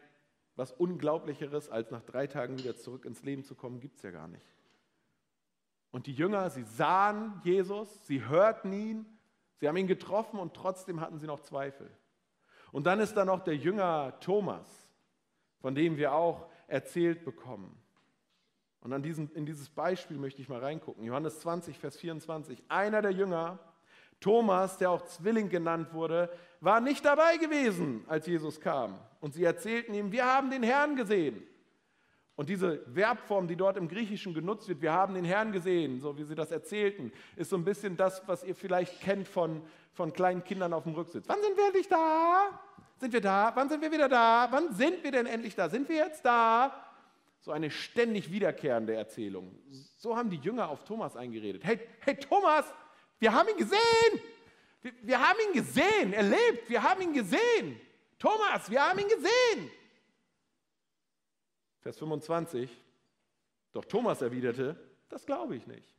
was 0.55 0.73
Unglaublicheres, 0.73 1.71
als 1.71 1.91
nach 1.91 2.03
drei 2.03 2.27
Tagen 2.27 2.59
wieder 2.59 2.77
zurück 2.77 3.05
ins 3.05 3.23
Leben 3.23 3.43
zu 3.43 3.55
kommen, 3.55 3.81
gibt 3.81 3.97
es 3.97 4.03
ja 4.03 4.11
gar 4.11 4.29
nicht. 4.29 4.47
Und 5.91 6.07
die 6.07 6.13
Jünger, 6.13 6.51
sie 6.51 6.65
sahen 6.65 7.41
Jesus, 7.45 8.07
sie 8.07 8.25
hörten 8.27 8.73
ihn, 8.73 9.07
sie 9.57 9.69
haben 9.69 9.77
ihn 9.77 9.87
getroffen 9.87 10.39
und 10.39 10.55
trotzdem 10.55 11.01
hatten 11.01 11.19
sie 11.19 11.27
noch 11.27 11.41
Zweifel. 11.41 11.91
Und 12.73 12.87
dann 12.87 13.01
ist 13.01 13.15
da 13.15 13.25
noch 13.25 13.41
der 13.41 13.57
Jünger 13.57 14.19
Thomas, 14.21 14.89
von 15.61 15.75
dem 15.75 15.97
wir 15.97 16.13
auch 16.13 16.51
erzählt 16.67 17.25
bekommen. 17.25 17.82
Und 18.83 18.93
an 18.93 19.03
diesem, 19.03 19.31
in 19.35 19.47
dieses 19.47 19.69
Beispiel 19.71 20.19
möchte 20.19 20.43
ich 20.43 20.49
mal 20.49 20.59
reingucken. 20.59 21.05
Johannes 21.05 21.41
20, 21.41 21.79
Vers 21.79 21.97
24. 21.97 22.63
Einer 22.69 23.01
der 23.01 23.13
Jünger, 23.13 23.61
Thomas, 24.21 24.77
der 24.77 24.91
auch 24.91 25.05
Zwilling 25.05 25.49
genannt 25.49 25.93
wurde, 25.93 26.31
war 26.61 26.81
nicht 26.81 27.05
dabei 27.05 27.37
gewesen, 27.37 28.05
als 28.09 28.27
Jesus 28.27 28.61
kam. 28.61 28.99
Und 29.21 29.35
sie 29.35 29.45
erzählten 29.45 29.95
ihm, 29.95 30.11
wir 30.11 30.27
haben 30.27 30.51
den 30.51 30.65
Herrn 30.65 30.97
gesehen. 30.97 31.43
Und 32.35 32.49
diese 32.49 32.85
Verbform, 32.93 33.47
die 33.47 33.57
dort 33.57 33.77
im 33.77 33.89
Griechischen 33.89 34.35
genutzt 34.35 34.69
wird, 34.69 34.81
wir 34.83 34.93
haben 34.93 35.15
den 35.15 35.25
Herrn 35.25 35.53
gesehen, 35.53 36.01
so 36.01 36.19
wie 36.19 36.25
sie 36.25 36.35
das 36.35 36.51
erzählten, 36.51 37.13
ist 37.37 37.51
so 37.51 37.57
ein 37.57 37.65
bisschen 37.65 37.97
das, 37.97 38.27
was 38.27 38.43
ihr 38.43 38.57
vielleicht 38.57 39.01
kennt 39.01 39.29
von, 39.29 39.63
von 39.93 40.13
kleinen 40.13 40.43
Kindern 40.43 40.73
auf 40.73 40.85
dem 40.85 40.95
Rücksitz. 40.95 41.29
Wann 41.29 41.41
sind 41.41 41.57
wir 41.57 41.67
endlich 41.67 41.89
da? 41.89 42.59
Sind 42.97 43.13
wir 43.13 43.21
da? 43.21 43.53
Wann 43.55 43.69
sind 43.69 43.81
wir 43.81 43.93
wieder 43.93 44.09
da? 44.09 44.49
Wann 44.51 44.73
sind 44.75 45.05
wir 45.05 45.13
denn 45.13 45.27
endlich 45.27 45.55
da? 45.55 45.69
Sind 45.69 45.89
wir 45.89 45.97
jetzt 45.97 46.25
da? 46.25 46.73
So 47.43 47.51
eine 47.51 47.71
ständig 47.71 48.31
wiederkehrende 48.31 48.95
Erzählung. 48.95 49.59
So 49.97 50.17
haben 50.17 50.31
die 50.31 50.37
Jünger 50.37 50.69
auf 50.69 50.85
Thomas 50.85 51.17
eingeredet. 51.17 51.65
Hey, 51.65 51.81
hey 52.01 52.15
Thomas, 52.17 52.73
wir 53.19 53.33
haben 53.33 53.49
ihn 53.49 53.57
gesehen. 53.57 54.21
Wir, 54.81 54.93
wir 55.03 55.21
haben 55.21 55.39
ihn 55.49 55.53
gesehen. 55.53 56.13
Er 56.13 56.23
lebt. 56.23 56.71
Wir 56.71 56.83
haben 56.83 57.03
ihn 57.03 57.13
gesehen. 57.13 57.81
Thomas, 58.19 58.71
wir 58.71 58.81
haben 58.81 59.01
ihn 59.01 59.09
gesehen. 59.09 59.71
Vers 61.81 61.99
25. 61.99 62.71
Doch 63.73 63.85
Thomas 63.87 64.23
erwiderte, 64.23 64.77
das 65.09 65.27
glaube 65.27 65.57
ich 65.57 65.67
nicht. 65.67 65.97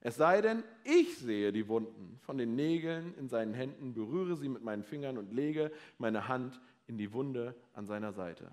Es 0.00 0.16
sei 0.16 0.40
denn, 0.40 0.62
ich 0.84 1.18
sehe 1.18 1.52
die 1.52 1.66
Wunden 1.66 2.20
von 2.22 2.38
den 2.38 2.54
Nägeln 2.54 3.14
in 3.18 3.28
seinen 3.28 3.54
Händen, 3.54 3.94
berühre 3.94 4.36
sie 4.36 4.48
mit 4.48 4.62
meinen 4.62 4.84
Fingern 4.84 5.18
und 5.18 5.32
lege 5.32 5.72
meine 5.98 6.28
Hand 6.28 6.60
in 6.86 6.96
die 6.96 7.12
Wunde 7.12 7.56
an 7.72 7.86
seiner 7.86 8.12
Seite. 8.12 8.52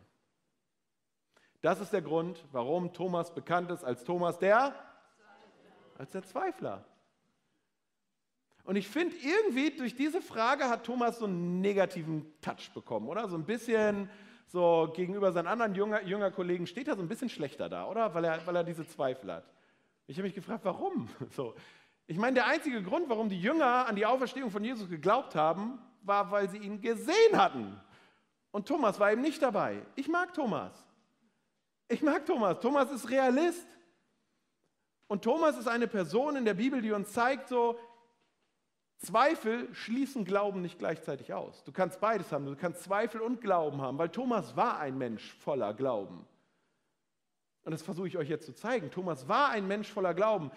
Das 1.61 1.81
ist 1.81 1.91
der 1.91 2.01
Grund, 2.01 2.45
warum 2.51 2.93
Thomas 2.93 3.33
bekannt 3.33 3.69
ist 3.71 3.83
als 3.83 4.03
Thomas 4.03 4.39
der, 4.39 4.73
als 5.97 6.11
der 6.11 6.23
Zweifler. 6.23 6.85
Und 8.63 8.75
ich 8.75 8.87
finde 8.87 9.15
irgendwie 9.15 9.71
durch 9.71 9.95
diese 9.95 10.21
Frage 10.21 10.69
hat 10.69 10.85
Thomas 10.85 11.19
so 11.19 11.25
einen 11.25 11.59
negativen 11.59 12.31
Touch 12.39 12.71
bekommen, 12.73 13.07
oder? 13.07 13.27
So 13.27 13.35
ein 13.35 13.45
bisschen 13.45 14.09
so 14.45 14.91
gegenüber 14.95 15.31
seinen 15.31 15.47
anderen 15.47 15.75
Jünger, 15.75 16.01
Jüngerkollegen 16.03 16.65
steht 16.67 16.87
er 16.87 16.95
so 16.95 17.01
ein 17.01 17.07
bisschen 17.07 17.29
schlechter 17.29 17.67
da, 17.67 17.87
oder? 17.87 18.13
Weil 18.13 18.25
er, 18.25 18.45
weil 18.47 18.55
er 18.55 18.63
diese 18.63 18.87
Zweifel 18.87 19.33
hat. 19.33 19.51
Ich 20.07 20.17
habe 20.17 20.27
mich 20.27 20.35
gefragt, 20.35 20.63
warum? 20.63 21.09
So. 21.31 21.55
Ich 22.07 22.17
meine, 22.17 22.35
der 22.35 22.47
einzige 22.47 22.81
Grund, 22.81 23.07
warum 23.07 23.29
die 23.29 23.39
Jünger 23.39 23.85
an 23.87 23.95
die 23.95 24.05
Auferstehung 24.05 24.49
von 24.49 24.63
Jesus 24.63 24.89
geglaubt 24.89 25.35
haben, 25.35 25.77
war, 26.01 26.31
weil 26.31 26.49
sie 26.49 26.57
ihn 26.57 26.81
gesehen 26.81 27.37
hatten. 27.37 27.79
Und 28.49 28.67
Thomas 28.67 28.99
war 28.99 29.11
eben 29.11 29.21
nicht 29.21 29.41
dabei. 29.41 29.83
Ich 29.95 30.07
mag 30.07 30.33
Thomas. 30.33 30.88
Ich 31.89 32.03
mag 32.03 32.25
Thomas. 32.25 32.59
Thomas 32.59 32.91
ist 32.91 33.09
Realist. 33.09 33.67
Und 35.07 35.23
Thomas 35.23 35.57
ist 35.57 35.67
eine 35.67 35.87
Person 35.87 36.35
in 36.35 36.45
der 36.45 36.53
Bibel, 36.53 36.81
die 36.81 36.91
uns 36.91 37.11
zeigt, 37.11 37.49
so 37.49 37.79
Zweifel 38.99 39.73
schließen 39.73 40.23
Glauben 40.23 40.61
nicht 40.61 40.77
gleichzeitig 40.77 41.33
aus. 41.33 41.63
Du 41.63 41.71
kannst 41.71 41.99
beides 41.99 42.31
haben. 42.31 42.45
Du 42.45 42.55
kannst 42.55 42.83
Zweifel 42.83 43.21
und 43.21 43.41
Glauben 43.41 43.81
haben, 43.81 43.97
weil 43.97 44.09
Thomas 44.09 44.55
war 44.55 44.77
ein 44.79 44.97
Mensch 44.97 45.33
voller 45.39 45.73
Glauben. 45.73 46.27
Und 47.63 47.71
das 47.71 47.81
versuche 47.81 48.07
ich 48.07 48.17
euch 48.17 48.29
jetzt 48.29 48.45
zu 48.45 48.53
zeigen. 48.53 48.91
Thomas 48.91 49.27
war 49.27 49.49
ein 49.49 49.67
Mensch 49.67 49.91
voller 49.91 50.13
Glauben. 50.13 50.51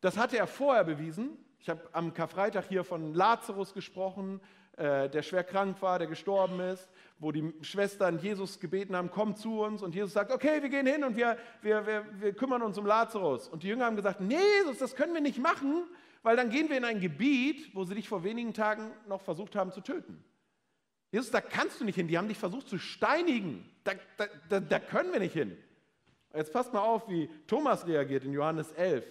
Das 0.00 0.16
hatte 0.16 0.36
er 0.36 0.48
vorher 0.48 0.84
bewiesen. 0.84 1.38
Ich 1.62 1.68
habe 1.68 1.80
am 1.92 2.12
Karfreitag 2.12 2.64
hier 2.68 2.82
von 2.82 3.14
Lazarus 3.14 3.72
gesprochen, 3.72 4.40
äh, 4.76 5.08
der 5.08 5.22
schwer 5.22 5.44
krank 5.44 5.80
war, 5.80 6.00
der 6.00 6.08
gestorben 6.08 6.58
ist, 6.58 6.90
wo 7.20 7.30
die 7.30 7.54
Schwestern 7.60 8.18
Jesus 8.18 8.58
gebeten 8.58 8.96
haben, 8.96 9.12
komm 9.12 9.36
zu 9.36 9.60
uns. 9.60 9.80
Und 9.80 9.94
Jesus 9.94 10.12
sagt, 10.12 10.32
okay, 10.32 10.60
wir 10.60 10.68
gehen 10.68 10.88
hin 10.88 11.04
und 11.04 11.16
wir, 11.16 11.38
wir, 11.60 11.86
wir, 11.86 12.04
wir 12.14 12.32
kümmern 12.32 12.62
uns 12.62 12.78
um 12.78 12.84
Lazarus. 12.84 13.46
Und 13.46 13.62
die 13.62 13.68
Jünger 13.68 13.84
haben 13.84 13.94
gesagt, 13.94 14.20
nee, 14.20 14.34
Jesus, 14.58 14.78
das 14.78 14.96
können 14.96 15.14
wir 15.14 15.20
nicht 15.20 15.38
machen, 15.38 15.84
weil 16.24 16.34
dann 16.34 16.50
gehen 16.50 16.68
wir 16.68 16.78
in 16.78 16.84
ein 16.84 16.98
Gebiet, 16.98 17.72
wo 17.76 17.84
sie 17.84 17.94
dich 17.94 18.08
vor 18.08 18.24
wenigen 18.24 18.54
Tagen 18.54 18.90
noch 19.06 19.20
versucht 19.20 19.54
haben 19.54 19.70
zu 19.70 19.82
töten. 19.82 20.24
Jesus, 21.12 21.30
da 21.30 21.40
kannst 21.40 21.80
du 21.80 21.84
nicht 21.84 21.94
hin. 21.94 22.08
Die 22.08 22.18
haben 22.18 22.26
dich 22.26 22.38
versucht 22.38 22.66
zu 22.66 22.78
steinigen. 22.78 23.70
Da, 23.84 23.92
da, 24.16 24.26
da, 24.48 24.58
da 24.58 24.80
können 24.80 25.12
wir 25.12 25.20
nicht 25.20 25.34
hin. 25.34 25.56
Jetzt 26.34 26.52
passt 26.52 26.72
mal 26.72 26.80
auf, 26.80 27.08
wie 27.08 27.30
Thomas 27.46 27.86
reagiert 27.86 28.24
in 28.24 28.32
Johannes 28.32 28.72
11. 28.72 29.04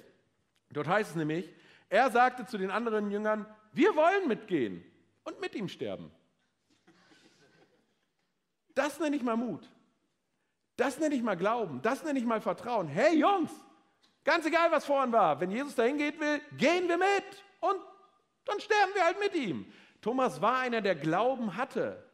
Dort 0.73 0.87
heißt 0.87 1.11
es 1.11 1.15
nämlich, 1.15 1.49
er 1.91 2.09
sagte 2.09 2.45
zu 2.45 2.57
den 2.57 2.71
anderen 2.71 3.11
Jüngern, 3.11 3.45
wir 3.73 3.93
wollen 3.97 4.29
mitgehen 4.29 4.81
und 5.25 5.41
mit 5.41 5.53
ihm 5.55 5.67
sterben. 5.67 6.09
Das 8.73 8.97
nenne 8.97 9.17
ich 9.17 9.23
mal 9.23 9.35
Mut. 9.35 9.69
Das 10.77 10.99
nenne 10.99 11.15
ich 11.15 11.21
mal 11.21 11.35
Glauben. 11.35 11.81
Das 11.81 12.01
nenne 12.05 12.17
ich 12.17 12.25
mal 12.25 12.39
Vertrauen. 12.39 12.87
Hey 12.87 13.19
Jungs, 13.19 13.51
ganz 14.23 14.45
egal, 14.45 14.71
was 14.71 14.85
vorhin 14.85 15.11
war, 15.11 15.41
wenn 15.41 15.51
Jesus 15.51 15.75
dahin 15.75 15.97
geht 15.97 16.17
will, 16.17 16.39
gehen 16.57 16.87
wir 16.87 16.97
mit 16.97 17.43
und 17.59 17.77
dann 18.45 18.61
sterben 18.61 18.93
wir 18.95 19.03
halt 19.03 19.19
mit 19.19 19.35
ihm. 19.35 19.65
Thomas 19.99 20.41
war 20.41 20.59
einer, 20.59 20.79
der 20.79 20.95
Glauben 20.95 21.57
hatte. 21.57 22.09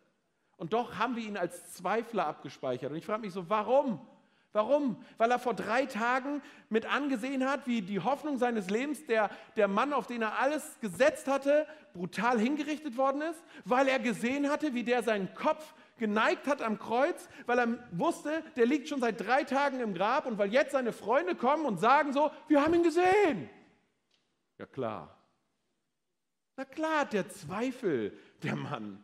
Und 0.56 0.74
doch 0.74 0.98
haben 0.98 1.16
wir 1.16 1.24
ihn 1.24 1.38
als 1.38 1.74
Zweifler 1.74 2.26
abgespeichert. 2.26 2.90
Und 2.90 2.98
ich 2.98 3.06
frage 3.06 3.22
mich 3.22 3.32
so, 3.32 3.48
warum? 3.48 4.06
Warum? 4.58 4.98
Weil 5.20 5.30
er 5.30 5.38
vor 5.38 5.54
drei 5.54 5.86
Tagen 5.86 6.42
mit 6.70 6.92
angesehen 6.92 7.48
hat, 7.48 7.68
wie 7.68 7.84
die 7.84 8.00
Hoffnung 8.00 8.40
seines 8.40 8.72
Lebens, 8.72 9.06
der, 9.06 9.30
der 9.56 9.68
Mann, 9.68 9.94
auf 9.94 10.08
den 10.08 10.24
er 10.24 10.40
alles 10.40 10.80
gesetzt 10.82 11.28
hatte, 11.28 11.68
brutal 11.94 12.40
hingerichtet 12.40 12.98
worden 12.98 13.22
ist. 13.22 13.40
Weil 13.66 13.88
er 13.88 14.00
gesehen 14.00 14.50
hatte, 14.50 14.74
wie 14.74 14.84
der 14.84 15.04
seinen 15.04 15.32
Kopf 15.36 15.76
geneigt 16.00 16.48
hat 16.48 16.64
am 16.64 16.80
Kreuz, 16.80 17.30
weil 17.46 17.60
er 17.60 17.68
wusste, 17.92 18.44
der 18.56 18.66
liegt 18.66 18.90
schon 18.90 19.00
seit 19.00 19.22
drei 19.22 19.44
Tagen 19.44 19.80
im 19.80 19.94
Grab 19.94 20.26
und 20.26 20.40
weil 20.40 20.52
jetzt 20.52 20.72
seine 20.72 20.92
Freunde 20.92 21.36
kommen 21.36 21.68
und 21.68 21.80
sagen 21.80 22.12
so, 22.12 22.32
wir 22.48 22.64
haben 22.64 22.74
ihn 22.74 22.84
gesehen. 22.84 23.52
Ja 24.58 24.66
klar. 24.66 25.16
Na 26.56 26.66
klar 26.66 27.06
der 27.06 27.30
Zweifel, 27.30 28.18
der 28.42 28.56
Mann. 28.56 29.04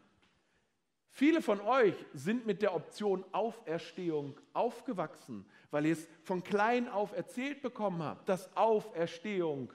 Viele 1.15 1.43
von 1.43 1.62
euch 1.62 1.93
sind 2.15 2.48
mit 2.48 2.63
der 2.63 2.74
Option 2.74 3.24
Auferstehung 3.34 4.36
aufgewachsen, 4.51 5.46
weil 5.70 5.86
ihr 5.86 5.93
es 5.93 6.08
von 6.24 6.43
klein 6.43 6.89
auf 6.89 7.15
erzählt 7.15 7.62
bekommen 7.62 8.01
habt, 8.01 8.27
dass 8.27 8.58
Auferstehung 8.58 9.72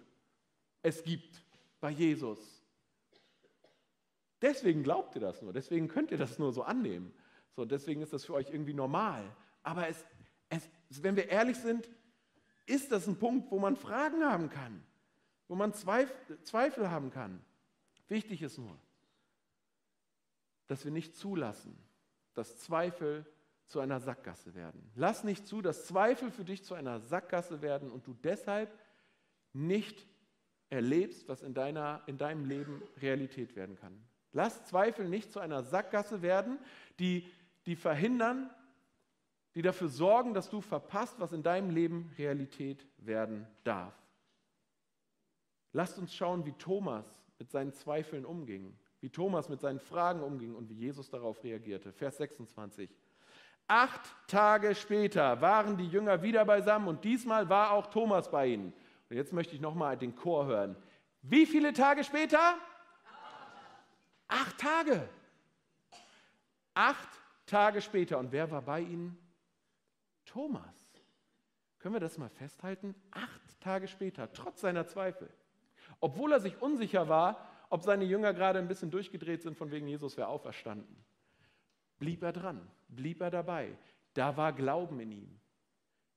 es 0.82 1.04
gibt 1.04 1.44
bei 1.80 1.90
Jesus. 1.90 2.40
Deswegen 4.42 4.82
glaubt 4.82 5.14
ihr 5.14 5.20
das 5.20 5.40
nur, 5.40 5.52
deswegen 5.52 5.86
könnt 5.86 6.10
ihr 6.10 6.18
das 6.18 6.40
nur 6.40 6.52
so 6.52 6.64
annehmen. 6.64 7.14
So, 7.54 7.64
deswegen 7.64 8.02
ist 8.02 8.12
das 8.12 8.24
für 8.24 8.34
euch 8.34 8.50
irgendwie 8.50 8.74
normal. 8.74 9.24
Aber 9.62 9.86
es, 9.86 10.04
es, 10.48 10.68
wenn 11.02 11.14
wir 11.14 11.28
ehrlich 11.28 11.56
sind, 11.56 11.88
ist 12.66 12.90
das 12.90 13.06
ein 13.06 13.16
Punkt, 13.16 13.48
wo 13.52 13.60
man 13.60 13.76
Fragen 13.76 14.24
haben 14.24 14.50
kann, 14.50 14.82
wo 15.46 15.54
man 15.54 15.72
Zweifel, 15.72 16.16
Zweifel 16.42 16.90
haben 16.90 17.10
kann. 17.10 17.40
Wichtig 18.08 18.42
ist 18.42 18.58
nur, 18.58 18.76
dass 20.68 20.84
wir 20.84 20.92
nicht 20.92 21.16
zulassen, 21.16 21.76
dass 22.34 22.58
Zweifel 22.58 23.26
zu 23.66 23.80
einer 23.80 24.00
Sackgasse 24.00 24.54
werden. 24.54 24.90
Lass 24.94 25.24
nicht 25.24 25.46
zu, 25.46 25.60
dass 25.60 25.86
Zweifel 25.86 26.30
für 26.30 26.44
dich 26.44 26.64
zu 26.64 26.74
einer 26.74 27.00
Sackgasse 27.00 27.60
werden 27.60 27.90
und 27.90 28.06
du 28.06 28.14
deshalb 28.14 28.72
nicht 29.52 30.06
erlebst, 30.70 31.28
was 31.28 31.42
in, 31.42 31.54
deiner, 31.54 32.02
in 32.06 32.18
deinem 32.18 32.44
Leben 32.44 32.82
Realität 33.00 33.56
werden 33.56 33.76
kann. 33.76 33.98
Lass 34.32 34.64
Zweifel 34.66 35.08
nicht 35.08 35.32
zu 35.32 35.40
einer 35.40 35.62
Sackgasse 35.62 36.22
werden, 36.22 36.58
die, 36.98 37.26
die 37.66 37.76
verhindern, 37.76 38.50
die 39.54 39.62
dafür 39.62 39.88
sorgen, 39.88 40.34
dass 40.34 40.50
du 40.50 40.60
verpasst, 40.60 41.18
was 41.18 41.32
in 41.32 41.42
deinem 41.42 41.70
Leben 41.70 42.12
Realität 42.18 42.86
werden 42.98 43.46
darf. 43.64 43.94
Lasst 45.72 45.98
uns 45.98 46.14
schauen, 46.14 46.44
wie 46.46 46.52
Thomas 46.52 47.06
mit 47.38 47.50
seinen 47.50 47.72
Zweifeln 47.72 48.24
umging, 48.24 48.76
wie 49.00 49.10
Thomas 49.10 49.48
mit 49.48 49.60
seinen 49.60 49.80
Fragen 49.80 50.22
umging 50.22 50.54
und 50.54 50.68
wie 50.68 50.74
Jesus 50.74 51.10
darauf 51.10 51.42
reagierte. 51.44 51.92
Vers 51.92 52.16
26. 52.18 52.90
Acht 53.66 54.00
Tage 54.26 54.74
später 54.74 55.40
waren 55.40 55.76
die 55.76 55.86
Jünger 55.86 56.22
wieder 56.22 56.44
beisammen 56.44 56.88
und 56.88 57.04
diesmal 57.04 57.48
war 57.48 57.72
auch 57.72 57.88
Thomas 57.88 58.30
bei 58.30 58.46
ihnen. 58.46 58.72
Und 59.10 59.16
jetzt 59.16 59.32
möchte 59.32 59.54
ich 59.54 59.60
nochmal 59.60 59.96
den 59.96 60.14
Chor 60.16 60.46
hören. 60.46 60.76
Wie 61.22 61.46
viele 61.46 61.72
Tage 61.72 62.04
später? 62.04 62.56
Acht 64.26 64.58
Tage. 64.58 65.08
Acht 66.74 67.08
Tage 67.46 67.80
später. 67.80 68.18
Und 68.18 68.32
wer 68.32 68.50
war 68.50 68.62
bei 68.62 68.80
ihnen? 68.80 69.18
Thomas. 70.24 70.88
Können 71.78 71.94
wir 71.94 72.00
das 72.00 72.18
mal 72.18 72.28
festhalten? 72.28 72.94
Acht 73.10 73.60
Tage 73.60 73.88
später, 73.88 74.32
trotz 74.32 74.60
seiner 74.60 74.86
Zweifel. 74.86 75.30
Obwohl 76.00 76.32
er 76.32 76.40
sich 76.40 76.60
unsicher 76.60 77.08
war, 77.08 77.46
ob 77.70 77.82
seine 77.82 78.04
Jünger 78.04 78.32
gerade 78.34 78.58
ein 78.58 78.68
bisschen 78.68 78.90
durchgedreht 78.90 79.42
sind, 79.42 79.56
von 79.56 79.70
wegen 79.70 79.86
Jesus 79.86 80.16
wäre 80.16 80.28
auferstanden 80.28 81.04
blieb 81.98 82.22
er 82.22 82.32
dran, 82.32 82.60
blieb 82.88 83.20
er 83.20 83.30
dabei. 83.30 83.76
Da 84.14 84.36
war 84.36 84.52
Glauben 84.52 85.00
in 85.00 85.12
ihm. 85.12 85.40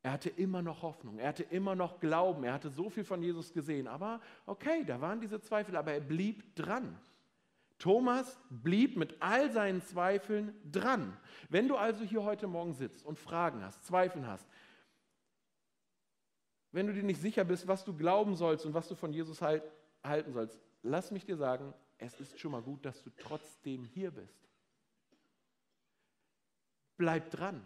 Er 0.04 0.14
hatte 0.14 0.30
immer 0.30 0.64
noch 0.64 0.82
Hoffnung, 0.82 1.20
er 1.20 1.28
hatte 1.28 1.44
immer 1.44 1.76
noch 1.76 2.00
Glauben, 2.00 2.44
er 2.44 2.54
hatte 2.54 2.70
so 2.70 2.90
viel 2.90 3.04
von 3.04 3.22
Jesus 3.22 3.54
gesehen. 3.54 3.88
Aber 3.88 4.20
okay, 4.48 4.84
da 4.84 5.00
waren 5.00 5.22
diese 5.22 5.40
Zweifel, 5.42 5.76
aber 5.76 5.94
er 5.94 6.00
blieb 6.00 6.56
dran. 6.56 6.98
Thomas 7.78 8.40
blieb 8.50 8.98
mit 8.98 9.22
all 9.22 9.52
seinen 9.52 9.82
Zweifeln 9.82 10.54
dran. 10.72 11.16
Wenn 11.50 11.68
du 11.68 11.78
also 11.78 12.04
hier 12.04 12.24
heute 12.24 12.48
Morgen 12.48 12.74
sitzt 12.74 13.06
und 13.06 13.20
Fragen 13.20 13.64
hast, 13.64 13.86
Zweifeln 13.86 14.28
hast, 14.28 14.48
wenn 16.72 16.88
du 16.88 16.94
dir 16.94 17.04
nicht 17.04 17.22
sicher 17.22 17.44
bist, 17.44 17.68
was 17.68 17.84
du 17.84 17.96
glauben 17.96 18.36
sollst 18.36 18.66
und 18.66 18.74
was 18.74 18.88
du 18.88 18.96
von 18.96 19.14
Jesus 19.14 19.42
halt, 19.42 19.64
halten 20.04 20.32
sollst, 20.32 20.60
lass 20.84 21.12
mich 21.12 21.26
dir 21.26 21.38
sagen, 21.38 21.74
es 21.98 22.20
ist 22.20 22.40
schon 22.40 22.52
mal 22.52 22.62
gut, 22.62 22.86
dass 22.86 23.02
du 23.04 23.10
trotzdem 23.18 23.84
hier 23.86 24.12
bist. 24.12 24.50
Bleib 26.98 27.30
dran. 27.32 27.66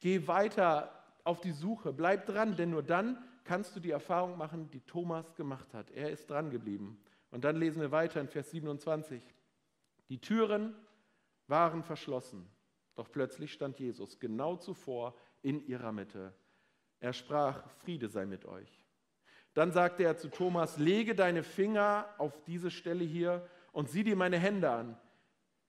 Geh 0.00 0.26
weiter 0.26 0.94
auf 1.24 1.40
die 1.40 1.52
Suche, 1.52 1.92
bleib 1.92 2.26
dran, 2.26 2.56
denn 2.56 2.70
nur 2.70 2.82
dann 2.82 3.22
kannst 3.44 3.74
du 3.74 3.80
die 3.80 3.90
Erfahrung 3.90 4.36
machen, 4.36 4.70
die 4.70 4.80
Thomas 4.80 5.34
gemacht 5.34 5.72
hat. 5.74 5.90
Er 5.90 6.10
ist 6.10 6.28
dran 6.30 6.50
geblieben. 6.50 7.02
Und 7.30 7.44
dann 7.44 7.56
lesen 7.56 7.80
wir 7.80 7.90
weiter 7.90 8.20
in 8.20 8.28
Vers 8.28 8.50
27. 8.50 9.22
Die 10.08 10.20
Türen 10.20 10.74
waren 11.46 11.82
verschlossen, 11.82 12.46
doch 12.94 13.10
plötzlich 13.10 13.52
stand 13.52 13.78
Jesus 13.78 14.18
genau 14.18 14.56
zuvor 14.56 15.14
in 15.42 15.66
ihrer 15.66 15.92
Mitte. 15.92 16.34
Er 17.00 17.12
sprach, 17.12 17.68
Friede 17.70 18.08
sei 18.08 18.26
mit 18.26 18.44
euch. 18.44 18.77
Dann 19.58 19.72
sagte 19.72 20.04
er 20.04 20.16
zu 20.16 20.28
Thomas, 20.28 20.78
lege 20.78 21.14
deine 21.14 21.42
Finger 21.42 22.08
auf 22.18 22.40
diese 22.44 22.70
Stelle 22.70 23.04
hier 23.04 23.46
und 23.72 23.90
sieh 23.90 24.04
dir 24.04 24.16
meine 24.16 24.38
Hände 24.38 24.70
an 24.70 24.96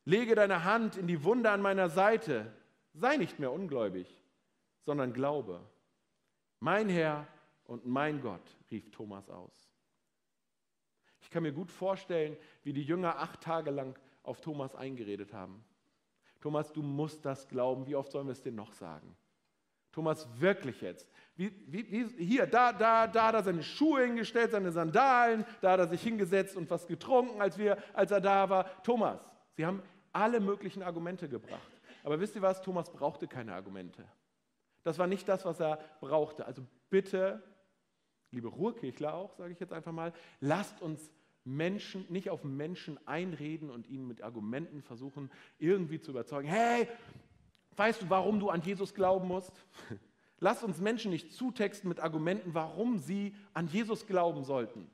Lege 0.09 0.33
deine 0.33 0.63
Hand 0.63 0.97
in 0.97 1.05
die 1.05 1.23
Wunde 1.23 1.51
an 1.51 1.61
meiner 1.61 1.87
Seite. 1.87 2.51
Sei 2.95 3.17
nicht 3.17 3.37
mehr 3.37 3.51
ungläubig, 3.51 4.07
sondern 4.81 5.13
glaube. 5.13 5.61
Mein 6.59 6.89
Herr 6.89 7.27
und 7.65 7.85
mein 7.85 8.19
Gott, 8.19 8.41
rief 8.71 8.89
Thomas 8.89 9.29
aus. 9.29 9.53
Ich 11.21 11.29
kann 11.29 11.43
mir 11.43 11.53
gut 11.53 11.69
vorstellen, 11.69 12.35
wie 12.63 12.73
die 12.73 12.81
Jünger 12.81 13.19
acht 13.19 13.41
Tage 13.41 13.69
lang 13.69 13.99
auf 14.23 14.41
Thomas 14.41 14.73
eingeredet 14.75 15.31
haben. 15.31 15.63
Thomas, 16.41 16.73
du 16.73 16.81
musst 16.81 17.23
das 17.23 17.47
glauben. 17.47 17.85
Wie 17.85 17.95
oft 17.95 18.11
sollen 18.11 18.25
wir 18.25 18.31
es 18.31 18.41
dir 18.41 18.51
noch 18.51 18.73
sagen? 18.73 19.15
Thomas, 19.91 20.27
wirklich 20.39 20.81
jetzt. 20.81 21.07
Wie, 21.35 21.51
wie, 21.67 21.89
wie, 21.91 22.25
hier, 22.25 22.45
da, 22.45 22.73
da, 22.73 23.07
da 23.07 23.27
hat 23.27 23.35
er 23.35 23.43
seine 23.43 23.63
Schuhe 23.63 24.03
hingestellt, 24.03 24.51
seine 24.51 24.71
Sandalen, 24.71 25.45
da 25.61 25.71
hat 25.71 25.79
er 25.79 25.87
sich 25.87 26.01
hingesetzt 26.01 26.55
und 26.55 26.69
was 26.69 26.85
getrunken, 26.85 27.41
als, 27.41 27.57
wir, 27.57 27.77
als 27.93 28.11
er 28.11 28.21
da 28.21 28.49
war. 28.49 28.83
Thomas, 28.83 29.19
sie 29.55 29.65
haben 29.65 29.81
alle 30.11 30.39
möglichen 30.39 30.83
Argumente 30.83 31.29
gebracht. 31.29 31.71
Aber 32.03 32.19
wisst 32.19 32.35
ihr 32.35 32.41
was? 32.41 32.61
Thomas 32.61 32.91
brauchte 32.91 33.27
keine 33.27 33.53
Argumente. 33.53 34.03
Das 34.83 34.97
war 34.97 35.07
nicht 35.07 35.27
das, 35.27 35.45
was 35.45 35.59
er 35.59 35.79
brauchte. 35.99 36.45
Also 36.45 36.65
bitte, 36.89 37.41
liebe 38.31 38.47
Ruhrkirchler 38.47 39.13
auch, 39.13 39.33
sage 39.35 39.53
ich 39.53 39.59
jetzt 39.59 39.73
einfach 39.73 39.91
mal, 39.91 40.13
lasst 40.39 40.81
uns 40.81 41.11
Menschen, 41.43 42.05
nicht 42.09 42.29
auf 42.29 42.43
Menschen 42.43 42.99
einreden 43.07 43.69
und 43.69 43.87
ihnen 43.87 44.07
mit 44.07 44.21
Argumenten 44.21 44.81
versuchen, 44.81 45.31
irgendwie 45.57 45.99
zu 45.99 46.11
überzeugen. 46.11 46.47
Hey, 46.47 46.87
weißt 47.79 48.03
du, 48.03 48.09
warum 48.09 48.39
du 48.39 48.49
an 48.49 48.61
Jesus 48.61 48.93
glauben 48.93 49.27
musst? 49.27 49.53
Lasst 50.39 50.63
uns 50.63 50.79
Menschen 50.79 51.11
nicht 51.11 51.33
zutexten 51.33 51.89
mit 51.89 51.99
Argumenten, 51.99 52.53
warum 52.53 52.97
sie 52.97 53.35
an 53.53 53.67
Jesus 53.67 54.05
glauben 54.05 54.43
sollten. 54.43 54.89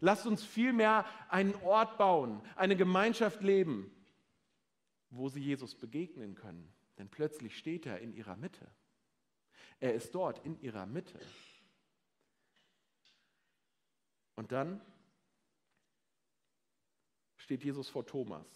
Lasst 0.00 0.26
uns 0.26 0.44
vielmehr 0.44 1.04
einen 1.28 1.54
Ort 1.56 1.98
bauen, 1.98 2.40
eine 2.56 2.76
Gemeinschaft 2.76 3.42
leben, 3.42 3.90
wo 5.10 5.28
sie 5.28 5.40
Jesus 5.40 5.74
begegnen 5.74 6.34
können. 6.34 6.72
Denn 6.98 7.08
plötzlich 7.08 7.56
steht 7.58 7.86
er 7.86 8.00
in 8.00 8.12
ihrer 8.14 8.36
Mitte. 8.36 8.66
Er 9.80 9.94
ist 9.94 10.14
dort 10.14 10.44
in 10.44 10.60
ihrer 10.60 10.86
Mitte. 10.86 11.18
Und 14.36 14.52
dann 14.52 14.80
steht 17.36 17.64
Jesus 17.64 17.88
vor 17.88 18.06
Thomas. 18.06 18.46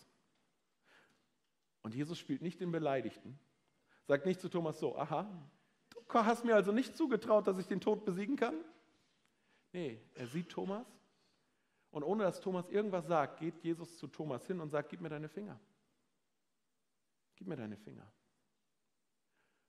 Und 1.83 1.95
Jesus 1.95 2.19
spielt 2.19 2.42
nicht 2.42 2.61
den 2.61 2.73
Beleidigten, 2.73 3.38
sagt 4.07 4.27
nicht 4.27 4.40
zu 4.40 4.49
Thomas 4.49 4.79
so, 4.79 4.97
aha, 4.97 5.29
du 5.90 6.05
hast 6.12 6.45
mir 6.45 6.55
also 6.55 6.73
nicht 6.73 6.97
zugetraut, 6.97 7.47
dass 7.47 7.59
ich 7.59 7.66
den 7.66 7.81
Tod 7.81 8.05
besiegen 8.05 8.37
kann? 8.37 8.55
Nee, 9.73 10.01
er 10.14 10.27
sieht 10.27 10.49
Thomas 10.49 10.87
und 11.90 12.03
ohne 12.03 12.25
dass 12.25 12.40
Thomas 12.40 12.69
irgendwas 12.69 13.07
sagt, 13.07 13.40
geht 13.40 13.62
Jesus 13.62 13.99
zu 13.99 14.07
Thomas 14.07 14.47
hin 14.47 14.61
und 14.61 14.71
sagt, 14.71 14.90
gib 14.90 15.01
mir 15.01 15.09
deine 15.09 15.29
Finger. 15.29 15.59
Gib 17.37 17.47
mir 17.49 17.57
deine 17.57 17.77
Finger. 17.77 18.11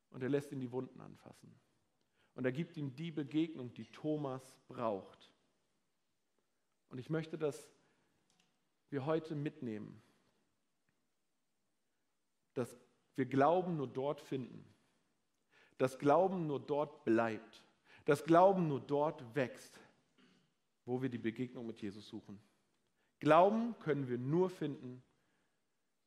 Und 0.10 0.24
er 0.24 0.30
lässt 0.30 0.52
ihn 0.52 0.60
die 0.60 0.72
Wunden 0.72 1.02
anfassen. 1.02 1.54
Und 2.34 2.46
er 2.46 2.52
gibt 2.52 2.78
ihm 2.78 2.96
die 2.96 3.12
Begegnung, 3.12 3.74
die 3.74 3.86
Thomas 3.86 4.56
braucht. 4.68 5.32
Und 6.90 6.98
ich 7.00 7.10
möchte, 7.10 7.38
dass 7.38 7.70
wir 8.90 9.06
heute 9.06 9.36
mitnehmen, 9.36 10.02
dass 12.54 12.78
wir 13.18 13.26
Glauben 13.26 13.76
nur 13.76 13.88
dort 13.88 14.22
finden, 14.22 14.64
dass 15.78 16.00
Glauben 16.00 16.48
nur 16.48 16.60
dort 16.60 17.04
bleibt, 17.04 17.64
dass 18.06 18.24
Glauben 18.24 18.68
nur 18.68 18.80
dort 18.80 19.36
wächst, 19.36 19.80
wo 20.86 21.02
wir 21.02 21.10
die 21.10 21.18
Begegnung 21.18 21.66
mit 21.66 21.82
Jesus 21.82 22.08
suchen. 22.08 22.40
Glauben 23.20 23.78
können 23.80 24.08
wir 24.08 24.18
nur 24.18 24.50
finden, 24.50 25.04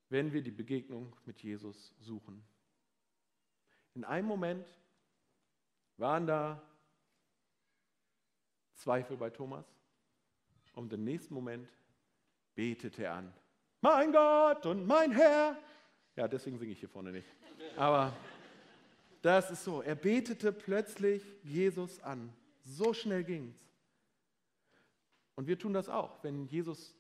wenn 0.08 0.32
wir 0.32 0.42
die 0.42 0.50
Begegnung 0.52 1.14
mit 1.26 1.42
Jesus 1.42 1.92
suchen. 1.98 2.42
In 3.94 4.04
einem 4.04 4.28
Moment 4.28 4.66
waren 5.96 6.26
da 6.26 6.62
Zweifel 8.74 9.16
bei 9.16 9.30
Thomas 9.30 9.66
und 10.74 10.92
im 10.92 11.04
nächsten 11.04 11.34
Moment 11.34 11.68
betete 12.54 13.04
er 13.04 13.14
an. 13.14 13.34
Mein 13.80 14.12
Gott 14.12 14.64
und 14.64 14.86
mein 14.86 15.12
Herr. 15.12 15.58
Ja, 16.16 16.28
deswegen 16.28 16.58
singe 16.58 16.72
ich 16.72 16.80
hier 16.80 16.88
vorne 16.88 17.12
nicht. 17.12 17.28
Aber 17.76 18.16
das 19.22 19.50
ist 19.50 19.64
so. 19.64 19.82
Er 19.82 19.94
betete 19.94 20.52
plötzlich 20.52 21.22
Jesus 21.42 22.00
an. 22.00 22.32
So 22.64 22.92
schnell 22.92 23.24
ging 23.24 23.50
es. 23.50 23.68
Und 25.34 25.46
wir 25.46 25.58
tun 25.58 25.72
das 25.72 25.88
auch, 25.88 26.22
wenn 26.22 26.46
Jesus 26.46 26.94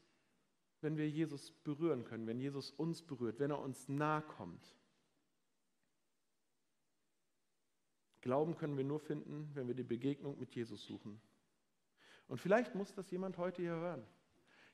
wenn 0.80 0.96
wir 0.96 1.08
Jesus 1.08 1.50
berühren 1.50 2.04
können, 2.04 2.26
wenn 2.26 2.40
Jesus 2.40 2.70
uns 2.70 3.02
berührt, 3.02 3.38
wenn 3.38 3.50
er 3.50 3.60
uns 3.60 3.88
nahe 3.88 4.22
kommt. 4.22 4.74
Glauben 8.22 8.56
können 8.56 8.76
wir 8.76 8.84
nur 8.84 9.00
finden, 9.00 9.50
wenn 9.54 9.66
wir 9.66 9.74
die 9.74 9.82
Begegnung 9.82 10.38
mit 10.38 10.54
Jesus 10.54 10.84
suchen. 10.84 11.20
Und 12.28 12.40
vielleicht 12.40 12.74
muss 12.74 12.94
das 12.94 13.10
jemand 13.10 13.38
heute 13.38 13.62
hier 13.62 13.72
hören. 13.72 14.06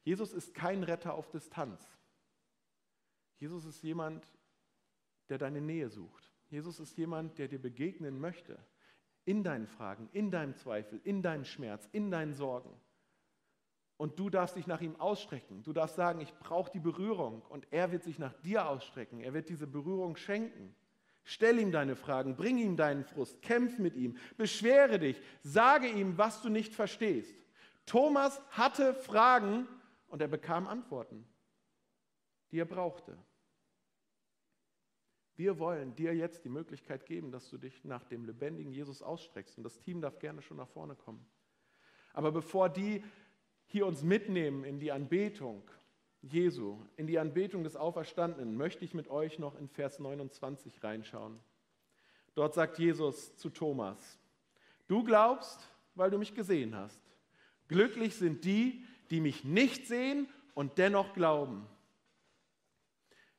Jesus 0.03 0.33
ist 0.33 0.55
kein 0.55 0.83
Retter 0.83 1.15
auf 1.15 1.31
Distanz. 1.31 1.81
Jesus 3.39 3.65
ist 3.65 3.83
jemand, 3.83 4.27
der 5.29 5.39
deine 5.39 5.61
Nähe 5.61 5.89
sucht. 5.89 6.33
Jesus 6.49 6.81
ist 6.81 6.97
jemand, 6.97 7.39
der 7.39 7.49
dir 7.49 7.61
begegnen 7.61 8.21
möchte. 8.21 8.59
In 9.25 9.43
deinen 9.43 9.67
Fragen, 9.67 10.09
in 10.13 10.31
deinem 10.31 10.55
Zweifel, 10.55 11.01
in 11.03 11.21
deinem 11.21 11.45
Schmerz, 11.45 11.89
in 11.93 12.11
deinen 12.11 12.35
Sorgen. 12.35 12.71
Und 13.97 14.19
du 14.19 14.31
darfst 14.31 14.57
dich 14.57 14.67
nach 14.67 14.81
ihm 14.81 14.95
ausstrecken. 14.97 15.63
Du 15.63 15.73
darfst 15.73 15.97
sagen, 15.97 16.21
ich 16.21 16.33
brauche 16.39 16.71
die 16.71 16.79
Berührung. 16.79 17.43
Und 17.43 17.67
er 17.73 17.91
wird 17.91 18.05
sich 18.05 18.19
nach 18.19 18.35
dir 18.35 18.69
ausstrecken. 18.69 19.21
Er 19.21 19.35
wird 19.35 19.49
diese 19.49 19.67
Berührung 19.67 20.17
schenken. 20.17 20.75
Stell 21.29 21.59
ihm 21.59 21.73
deine 21.73 21.97
Fragen, 21.97 22.37
bring 22.37 22.57
ihm 22.57 22.77
deinen 22.77 23.03
Frust, 23.03 23.43
kämpf 23.43 23.81
mit 23.81 23.97
ihm, 23.97 24.17
beschwere 24.37 25.01
dich, 25.01 25.21
sage 25.43 25.89
ihm, 25.89 26.17
was 26.17 26.41
du 26.41 26.49
nicht 26.49 26.73
verstehst. 26.73 27.35
Thomas 27.85 28.41
hatte 28.51 28.95
Fragen 28.95 29.67
und 30.07 30.23
er 30.23 30.29
bekam 30.29 30.69
Antworten, 30.69 31.27
die 32.57 32.61
er 32.61 32.65
brauchte. 32.65 33.19
Wir 35.35 35.59
wollen 35.59 35.95
dir 35.95 36.15
jetzt 36.15 36.43
die 36.47 36.49
Möglichkeit 36.49 37.05
geben, 37.05 37.31
dass 37.31 37.51
du 37.51 37.59
dich 37.59 37.85
nach 37.85 38.03
dem 38.05 38.25
lebendigen 38.25 38.73
Jesus 38.73 39.03
ausstreckst. 39.03 39.59
Und 39.59 39.65
das 39.65 39.79
Team 39.79 40.01
darf 40.01 40.19
gerne 40.21 40.41
schon 40.41 40.57
nach 40.57 40.69
vorne 40.71 40.95
kommen. 40.95 41.23
Aber 42.15 42.33
bevor 42.33 42.71
die 42.71 43.05
hier 43.67 43.85
uns 43.85 44.03
mitnehmen 44.03 44.65
in 44.65 44.81
die 44.81 44.91
Anbetung 44.91 45.71
Jesu, 46.23 46.81
in 46.97 47.07
die 47.07 47.19
Anbetung 47.19 47.63
des 47.63 47.77
Auferstandenen, 47.77 48.57
möchte 48.57 48.87
ich 48.87 48.95
mit 48.95 49.09
euch 49.09 49.39
noch 49.39 49.55
in 49.59 49.69
Vers 49.69 49.99
29 49.99 50.83
reinschauen. 50.83 51.39
Dort 52.35 52.55
sagt 52.55 52.79
Jesus 52.79 53.37
zu 53.37 53.51
Thomas, 53.51 54.19
du 54.89 55.05
glaubst, 55.05 55.61
weil 55.95 56.11
du 56.11 56.17
mich 56.17 56.35
gesehen 56.35 56.75
hast. 56.75 57.03
Glücklich 57.69 58.15
sind 58.15 58.47
die, 58.47 58.83
die 59.11 59.21
mich 59.21 59.45
nicht 59.45 59.87
sehen 59.87 60.27
und 60.55 60.79
dennoch 60.79 61.13
glauben. 61.13 61.69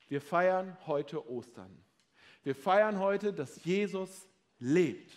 Wir 0.08 0.22
feiern 0.22 0.78
heute 0.86 1.30
Ostern. 1.30 1.76
Wir 2.44 2.56
feiern 2.56 3.00
heute, 3.00 3.34
dass 3.34 3.64
Jesus 3.66 4.28
lebt. 4.60 5.12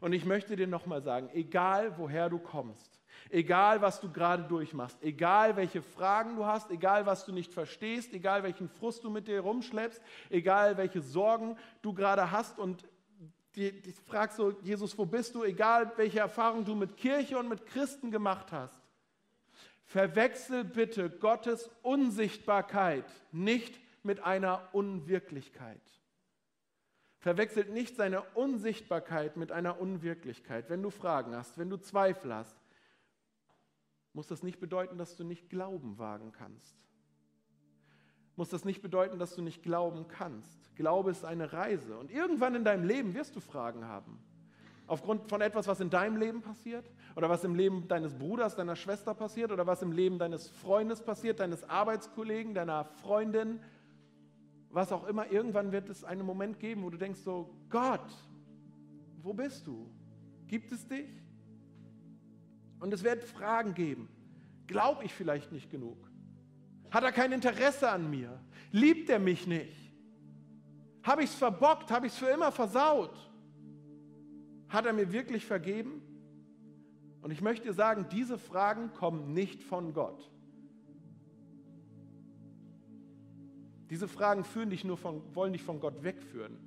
Und 0.00 0.12
ich 0.12 0.24
möchte 0.24 0.56
dir 0.56 0.66
nochmal 0.66 1.02
sagen, 1.02 1.30
egal 1.32 1.98
woher 1.98 2.28
du 2.28 2.38
kommst, 2.38 3.00
egal 3.30 3.80
was 3.80 4.00
du 4.00 4.12
gerade 4.12 4.44
durchmachst, 4.44 5.02
egal 5.02 5.56
welche 5.56 5.82
Fragen 5.82 6.36
du 6.36 6.44
hast, 6.44 6.70
egal 6.70 7.06
was 7.06 7.24
du 7.24 7.32
nicht 7.32 7.52
verstehst, 7.52 8.12
egal 8.12 8.42
welchen 8.42 8.68
Frust 8.68 9.04
du 9.04 9.10
mit 9.10 9.26
dir 9.26 9.40
rumschleppst, 9.40 10.00
egal 10.30 10.76
welche 10.76 11.00
Sorgen 11.00 11.56
du 11.82 11.92
gerade 11.92 12.30
hast 12.30 12.58
und 12.58 12.84
die, 13.56 13.80
die 13.80 13.92
fragst 13.92 14.36
so, 14.36 14.50
Jesus, 14.62 14.96
wo 14.98 15.06
bist 15.06 15.34
du? 15.34 15.42
Egal 15.42 15.90
welche 15.96 16.18
Erfahrung 16.18 16.64
du 16.64 16.74
mit 16.74 16.98
Kirche 16.98 17.38
und 17.38 17.48
mit 17.48 17.64
Christen 17.64 18.10
gemacht 18.10 18.52
hast, 18.52 18.78
verwechsel 19.86 20.62
bitte 20.62 21.08
Gottes 21.08 21.70
Unsichtbarkeit 21.82 23.06
nicht 23.32 23.80
mit 24.06 24.20
einer 24.20 24.68
Unwirklichkeit. 24.72 25.82
Verwechselt 27.18 27.70
nicht 27.70 27.96
seine 27.96 28.22
Unsichtbarkeit 28.34 29.36
mit 29.36 29.52
einer 29.52 29.80
Unwirklichkeit. 29.80 30.70
Wenn 30.70 30.82
du 30.82 30.90
Fragen 30.90 31.34
hast, 31.34 31.58
wenn 31.58 31.70
du 31.70 31.76
Zweifel 31.76 32.34
hast, 32.34 32.56
muss 34.12 34.28
das 34.28 34.42
nicht 34.42 34.60
bedeuten, 34.60 34.96
dass 34.96 35.16
du 35.16 35.24
nicht 35.24 35.50
Glauben 35.50 35.98
wagen 35.98 36.32
kannst. 36.32 36.74
Muss 38.36 38.50
das 38.50 38.64
nicht 38.64 38.82
bedeuten, 38.82 39.18
dass 39.18 39.34
du 39.34 39.42
nicht 39.42 39.62
glauben 39.62 40.08
kannst. 40.08 40.74
Glaube 40.76 41.10
ist 41.10 41.24
eine 41.24 41.52
Reise. 41.52 41.98
Und 41.98 42.10
irgendwann 42.10 42.54
in 42.54 42.64
deinem 42.64 42.84
Leben 42.84 43.14
wirst 43.14 43.34
du 43.34 43.40
Fragen 43.40 43.86
haben. 43.86 44.22
Aufgrund 44.86 45.28
von 45.28 45.40
etwas, 45.40 45.66
was 45.66 45.80
in 45.80 45.90
deinem 45.90 46.16
Leben 46.16 46.42
passiert 46.42 46.88
oder 47.16 47.28
was 47.28 47.42
im 47.42 47.54
Leben 47.54 47.88
deines 47.88 48.14
Bruders, 48.14 48.54
deiner 48.54 48.76
Schwester 48.76 49.14
passiert 49.14 49.50
oder 49.50 49.66
was 49.66 49.82
im 49.82 49.90
Leben 49.90 50.18
deines 50.18 50.48
Freundes 50.48 51.02
passiert, 51.02 51.40
deines 51.40 51.68
Arbeitskollegen, 51.68 52.54
deiner 52.54 52.84
Freundin, 52.84 53.58
was 54.76 54.92
auch 54.92 55.06
immer, 55.06 55.32
irgendwann 55.32 55.72
wird 55.72 55.88
es 55.88 56.04
einen 56.04 56.26
Moment 56.26 56.60
geben, 56.60 56.82
wo 56.82 56.90
du 56.90 56.98
denkst 56.98 57.20
so, 57.20 57.48
Gott, 57.70 58.12
wo 59.22 59.32
bist 59.32 59.66
du? 59.66 59.90
Gibt 60.48 60.70
es 60.70 60.86
dich? 60.86 61.08
Und 62.78 62.92
es 62.92 63.02
wird 63.02 63.24
Fragen 63.24 63.72
geben. 63.72 64.10
Glaube 64.66 65.02
ich 65.04 65.14
vielleicht 65.14 65.50
nicht 65.50 65.70
genug? 65.70 65.96
Hat 66.90 67.04
er 67.04 67.12
kein 67.12 67.32
Interesse 67.32 67.90
an 67.90 68.10
mir? 68.10 68.38
Liebt 68.70 69.08
er 69.08 69.18
mich 69.18 69.46
nicht? 69.46 69.74
Habe 71.02 71.22
ich 71.22 71.30
es 71.30 71.36
verbockt? 71.36 71.90
Habe 71.90 72.08
ich 72.08 72.12
es 72.12 72.18
für 72.18 72.28
immer 72.28 72.52
versaut? 72.52 73.16
Hat 74.68 74.84
er 74.84 74.92
mir 74.92 75.10
wirklich 75.10 75.46
vergeben? 75.46 76.02
Und 77.22 77.30
ich 77.30 77.40
möchte 77.40 77.68
dir 77.68 77.72
sagen, 77.72 78.08
diese 78.12 78.36
Fragen 78.36 78.92
kommen 78.92 79.32
nicht 79.32 79.62
von 79.62 79.94
Gott. 79.94 80.30
Diese 83.90 84.08
Fragen 84.08 84.44
führen 84.44 84.70
dich 84.70 84.84
nur 84.84 84.96
von, 84.96 85.22
wollen 85.34 85.52
dich 85.52 85.62
von 85.62 85.80
Gott 85.80 86.02
wegführen. 86.02 86.58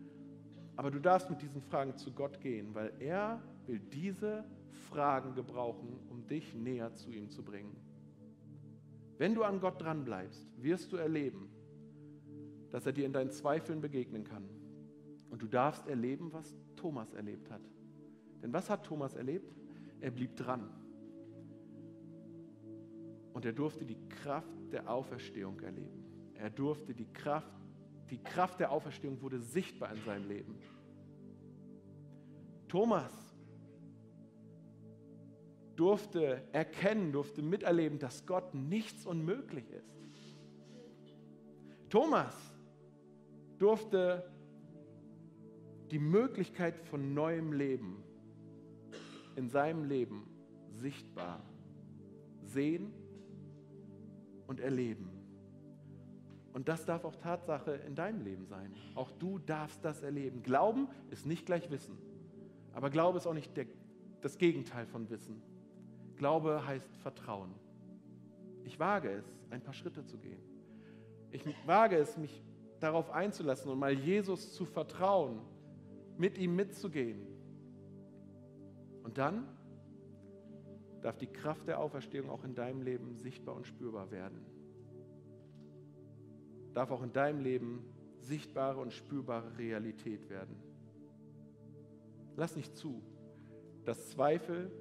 Aber 0.76 0.92
du 0.92 1.00
darfst 1.00 1.30
mit 1.30 1.42
diesen 1.42 1.62
Fragen 1.62 1.98
zu 1.98 2.14
Gott 2.14 2.40
gehen, 2.40 2.74
weil 2.74 2.94
er 3.00 3.42
will 3.68 3.80
diese 3.80 4.46
Fragen 4.90 5.36
gebrauchen, 5.36 6.00
um 6.10 6.26
dich 6.28 6.54
näher 6.54 6.96
zu 6.96 7.12
ihm 7.12 7.30
zu 7.30 7.44
bringen. 7.44 7.76
Wenn 9.18 9.36
du 9.36 9.44
an 9.44 9.60
Gott 9.60 9.82
dranbleibst, 9.82 10.48
wirst 10.58 10.94
du 10.94 10.98
erleben, 10.98 11.50
dass 12.72 12.86
er 12.86 12.94
dir 12.94 13.06
in 13.06 13.12
deinen 13.12 13.32
Zweifeln 13.32 13.82
begegnen 13.82 14.24
kann. 14.24 14.48
Und 15.30 15.42
du 15.42 15.48
darfst 15.48 15.86
erleben, 15.88 16.32
was 16.32 16.56
Thomas 16.78 17.14
erlebt 17.14 17.52
hat. 17.52 17.62
Denn 18.42 18.54
was 18.54 18.70
hat 18.70 18.86
Thomas 18.86 19.16
erlebt? 19.16 19.54
Er 20.00 20.12
blieb 20.12 20.38
dran. 20.38 20.70
Und 23.34 23.46
er 23.46 23.54
durfte 23.54 23.86
die 23.86 23.98
Kraft 24.08 24.72
der 24.72 24.90
Auferstehung 24.90 25.60
erleben. 25.60 25.99
Er 26.40 26.50
durfte 26.50 26.94
die 26.94 27.12
Kraft, 27.12 27.52
die 28.10 28.18
Kraft 28.18 28.60
der 28.60 28.72
Auferstehung 28.72 29.22
wurde 29.22 29.40
sichtbar 29.40 29.94
in 29.94 30.02
seinem 30.04 30.28
Leben. 30.28 30.56
Thomas 32.70 33.12
durfte 35.76 36.42
erkennen, 36.54 37.12
durfte 37.12 37.42
miterleben, 37.42 38.00
dass 38.00 38.26
Gott 38.26 38.54
nichts 38.54 39.06
unmöglich 39.06 39.70
ist. 39.70 40.38
Thomas 41.90 42.36
durfte 43.58 44.30
die 45.92 46.00
Möglichkeit 46.00 46.80
von 46.88 47.14
neuem 47.14 47.52
Leben 47.52 48.04
in 49.36 49.50
seinem 49.50 49.86
Leben 49.86 50.28
sichtbar 50.72 51.42
sehen 52.44 52.94
und 54.48 54.60
erleben. 54.60 55.19
Und 56.54 56.68
das 56.68 56.86
darf 56.86 57.06
auch 57.06 57.16
Tatsache 57.16 57.72
in 57.72 57.96
deinem 57.96 58.22
Leben 58.22 58.46
sein. 58.46 58.74
Auch 58.96 59.12
du 59.12 59.40
darfst 59.40 59.84
das 59.86 60.02
erleben. 60.02 60.42
Glauben 60.44 60.88
ist 61.12 61.26
nicht 61.26 61.46
gleich 61.46 61.70
Wissen. 61.70 61.98
Aber 62.74 62.90
Glaube 62.90 63.18
ist 63.18 63.28
auch 63.28 63.34
nicht 63.34 63.56
der, 63.56 63.66
das 64.22 64.38
Gegenteil 64.38 64.86
von 64.88 65.10
Wissen. 65.10 65.42
Glaube 66.16 66.66
heißt 66.66 66.90
Vertrauen. 66.98 67.54
Ich 68.64 68.80
wage 68.80 69.10
es, 69.10 69.26
ein 69.52 69.62
paar 69.62 69.74
Schritte 69.74 70.06
zu 70.06 70.18
gehen. 70.18 70.42
Ich 71.32 71.46
wage 71.66 71.98
es, 71.98 72.18
mich 72.18 72.44
darauf 72.80 73.12
einzulassen 73.12 73.72
und 73.72 73.80
mal 73.80 73.94
Jesus 73.94 74.54
zu 74.54 74.66
vertrauen, 74.66 75.42
mit 76.18 76.38
ihm 76.38 76.56
mitzugehen. 76.56 77.28
Und 79.04 79.18
dann 79.18 79.48
darf 81.02 81.18
die 81.18 81.28
Kraft 81.28 81.68
der 81.68 81.80
Auferstehung 81.80 82.30
auch 82.30 82.44
in 82.44 82.56
deinem 82.56 82.82
Leben 82.82 83.16
sichtbar 83.20 83.56
und 83.56 83.68
spürbar 83.68 84.12
werden 84.12 84.59
darf 86.74 86.92
auch 86.92 87.04
in 87.04 87.14
deinem 87.14 87.42
Leben 87.42 87.84
sichtbare 88.20 88.80
und 88.80 88.94
spürbare 88.94 89.58
Realität 89.58 90.30
werden. 90.30 90.56
Lass 92.36 92.56
nicht 92.56 92.76
zu, 92.76 93.02
dass 93.86 94.10
Zweifel 94.10 94.72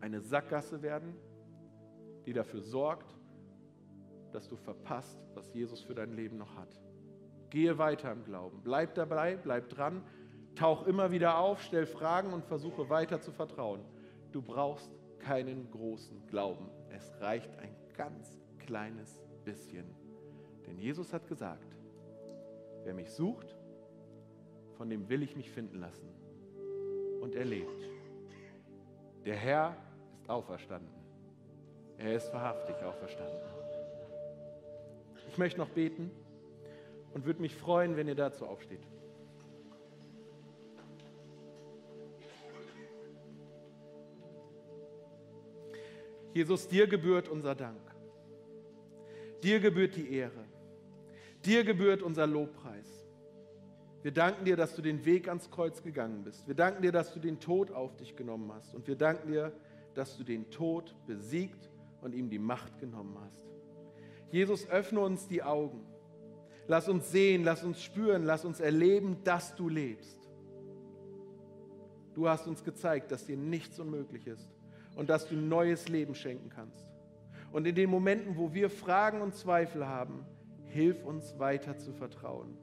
eine 0.00 0.20
Sackgasse 0.20 0.82
werden, 0.82 1.14
die 2.26 2.32
dafür 2.32 2.62
sorgt, 2.62 3.14
dass 4.32 4.48
du 4.48 4.56
verpasst, 4.56 5.20
was 5.34 5.52
Jesus 5.52 5.80
für 5.82 5.94
dein 5.94 6.12
Leben 6.12 6.38
noch 6.38 6.56
hat. 6.56 6.80
Gehe 7.50 7.78
weiter 7.78 8.12
im 8.12 8.24
Glauben, 8.24 8.60
bleib 8.62 8.94
dabei, 8.94 9.36
bleib 9.36 9.68
dran, 9.68 10.02
tauch 10.54 10.86
immer 10.86 11.10
wieder 11.10 11.38
auf, 11.38 11.62
stell 11.62 11.86
Fragen 11.86 12.32
und 12.32 12.44
versuche 12.44 12.88
weiter 12.88 13.20
zu 13.20 13.32
vertrauen. 13.32 13.80
Du 14.32 14.40
brauchst 14.40 14.90
keinen 15.18 15.70
großen 15.70 16.26
Glauben. 16.28 16.70
Es 16.90 17.12
reicht 17.20 17.56
ein 17.58 17.74
ganz 17.96 18.40
kleines 18.58 19.20
bisschen. 19.44 19.99
Denn 20.66 20.78
Jesus 20.78 21.12
hat 21.12 21.26
gesagt, 21.26 21.76
wer 22.84 22.94
mich 22.94 23.10
sucht, 23.10 23.56
von 24.76 24.88
dem 24.88 25.08
will 25.08 25.22
ich 25.22 25.36
mich 25.36 25.50
finden 25.50 25.78
lassen. 25.78 26.08
Und 27.20 27.34
er 27.34 27.44
lebt. 27.44 27.88
Der 29.24 29.36
Herr 29.36 29.76
ist 30.20 30.30
auferstanden. 30.30 30.94
Er 31.98 32.14
ist 32.14 32.32
wahrhaftig 32.32 32.76
auferstanden. 32.76 33.38
Ich 35.28 35.36
möchte 35.36 35.60
noch 35.60 35.68
beten 35.68 36.10
und 37.12 37.26
würde 37.26 37.42
mich 37.42 37.54
freuen, 37.54 37.96
wenn 37.96 38.08
ihr 38.08 38.14
dazu 38.14 38.46
aufsteht. 38.46 38.80
Jesus, 46.32 46.68
dir 46.68 46.86
gebührt 46.86 47.28
unser 47.28 47.54
Dank. 47.54 47.80
Dir 49.42 49.60
gebührt 49.60 49.96
die 49.96 50.12
Ehre. 50.12 50.44
Dir 51.44 51.64
gebührt 51.64 52.02
unser 52.02 52.26
Lobpreis. 52.26 52.86
Wir 54.02 54.12
danken 54.12 54.44
dir, 54.44 54.56
dass 54.56 54.74
du 54.74 54.82
den 54.82 55.04
Weg 55.04 55.28
ans 55.28 55.50
Kreuz 55.50 55.82
gegangen 55.82 56.24
bist. 56.24 56.46
Wir 56.46 56.54
danken 56.54 56.82
dir, 56.82 56.92
dass 56.92 57.12
du 57.12 57.20
den 57.20 57.38
Tod 57.38 57.70
auf 57.70 57.96
dich 57.96 58.16
genommen 58.16 58.50
hast. 58.52 58.74
Und 58.74 58.86
wir 58.86 58.96
danken 58.96 59.30
dir, 59.30 59.52
dass 59.94 60.16
du 60.16 60.24
den 60.24 60.50
Tod 60.50 60.94
besiegt 61.06 61.70
und 62.00 62.14
ihm 62.14 62.30
die 62.30 62.38
Macht 62.38 62.78
genommen 62.78 63.16
hast. 63.20 63.46
Jesus, 64.30 64.68
öffne 64.68 65.00
uns 65.00 65.28
die 65.28 65.42
Augen. 65.42 65.84
Lass 66.66 66.88
uns 66.88 67.10
sehen, 67.10 67.42
lass 67.42 67.64
uns 67.64 67.82
spüren, 67.82 68.24
lass 68.24 68.44
uns 68.44 68.60
erleben, 68.60 69.18
dass 69.24 69.54
du 69.56 69.68
lebst. 69.68 70.18
Du 72.14 72.28
hast 72.28 72.46
uns 72.46 72.64
gezeigt, 72.64 73.10
dass 73.12 73.26
dir 73.26 73.36
nichts 73.36 73.78
unmöglich 73.80 74.26
ist 74.26 74.48
und 74.96 75.10
dass 75.10 75.28
du 75.28 75.34
neues 75.34 75.88
Leben 75.88 76.14
schenken 76.14 76.48
kannst. 76.48 76.92
Und 77.52 77.66
in 77.66 77.74
den 77.74 77.90
Momenten, 77.90 78.36
wo 78.36 78.54
wir 78.54 78.70
Fragen 78.70 79.20
und 79.22 79.34
Zweifel 79.34 79.86
haben, 79.86 80.24
Hilf 80.70 81.04
uns 81.04 81.38
weiter 81.38 81.76
zu 81.78 81.92
vertrauen. 81.92 82.56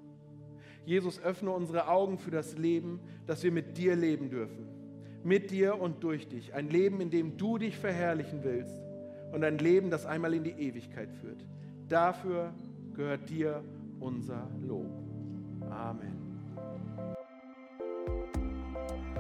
Jesus, 0.86 1.21
öffne 1.21 1.52
unsere 1.52 1.89
Augen 1.89 2.17
für 2.17 2.32
das 2.32 2.58
Leben, 2.58 3.02
das 3.26 3.43
wir 3.43 3.52
mit 3.52 3.78
dir 3.78 3.95
leben 3.95 4.30
dürfen. 4.30 4.65
mit 5.23 5.52
dir 5.52 5.82
und 5.82 6.04
durch 6.04 6.30
dich. 6.30 6.54
Ein 6.54 6.69
Leben, 6.69 7.02
in 7.02 7.10
dem 7.10 7.36
du 7.38 7.58
dich 7.58 7.78
verherrlichen 7.78 8.45
willst 8.45 8.80
und 9.34 9.43
ein 9.43 9.58
Leben, 9.58 9.89
das 9.89 10.06
einmal 10.06 10.34
in 10.34 10.45
die 10.45 10.52
Ewigkeit 10.52 11.12
führt. 11.12 11.45
Dafür 11.89 12.54
gehört 12.95 13.30
dir 13.30 13.62
unser 14.00 14.47
Lob. 14.62 14.89
Amen. 15.69 16.16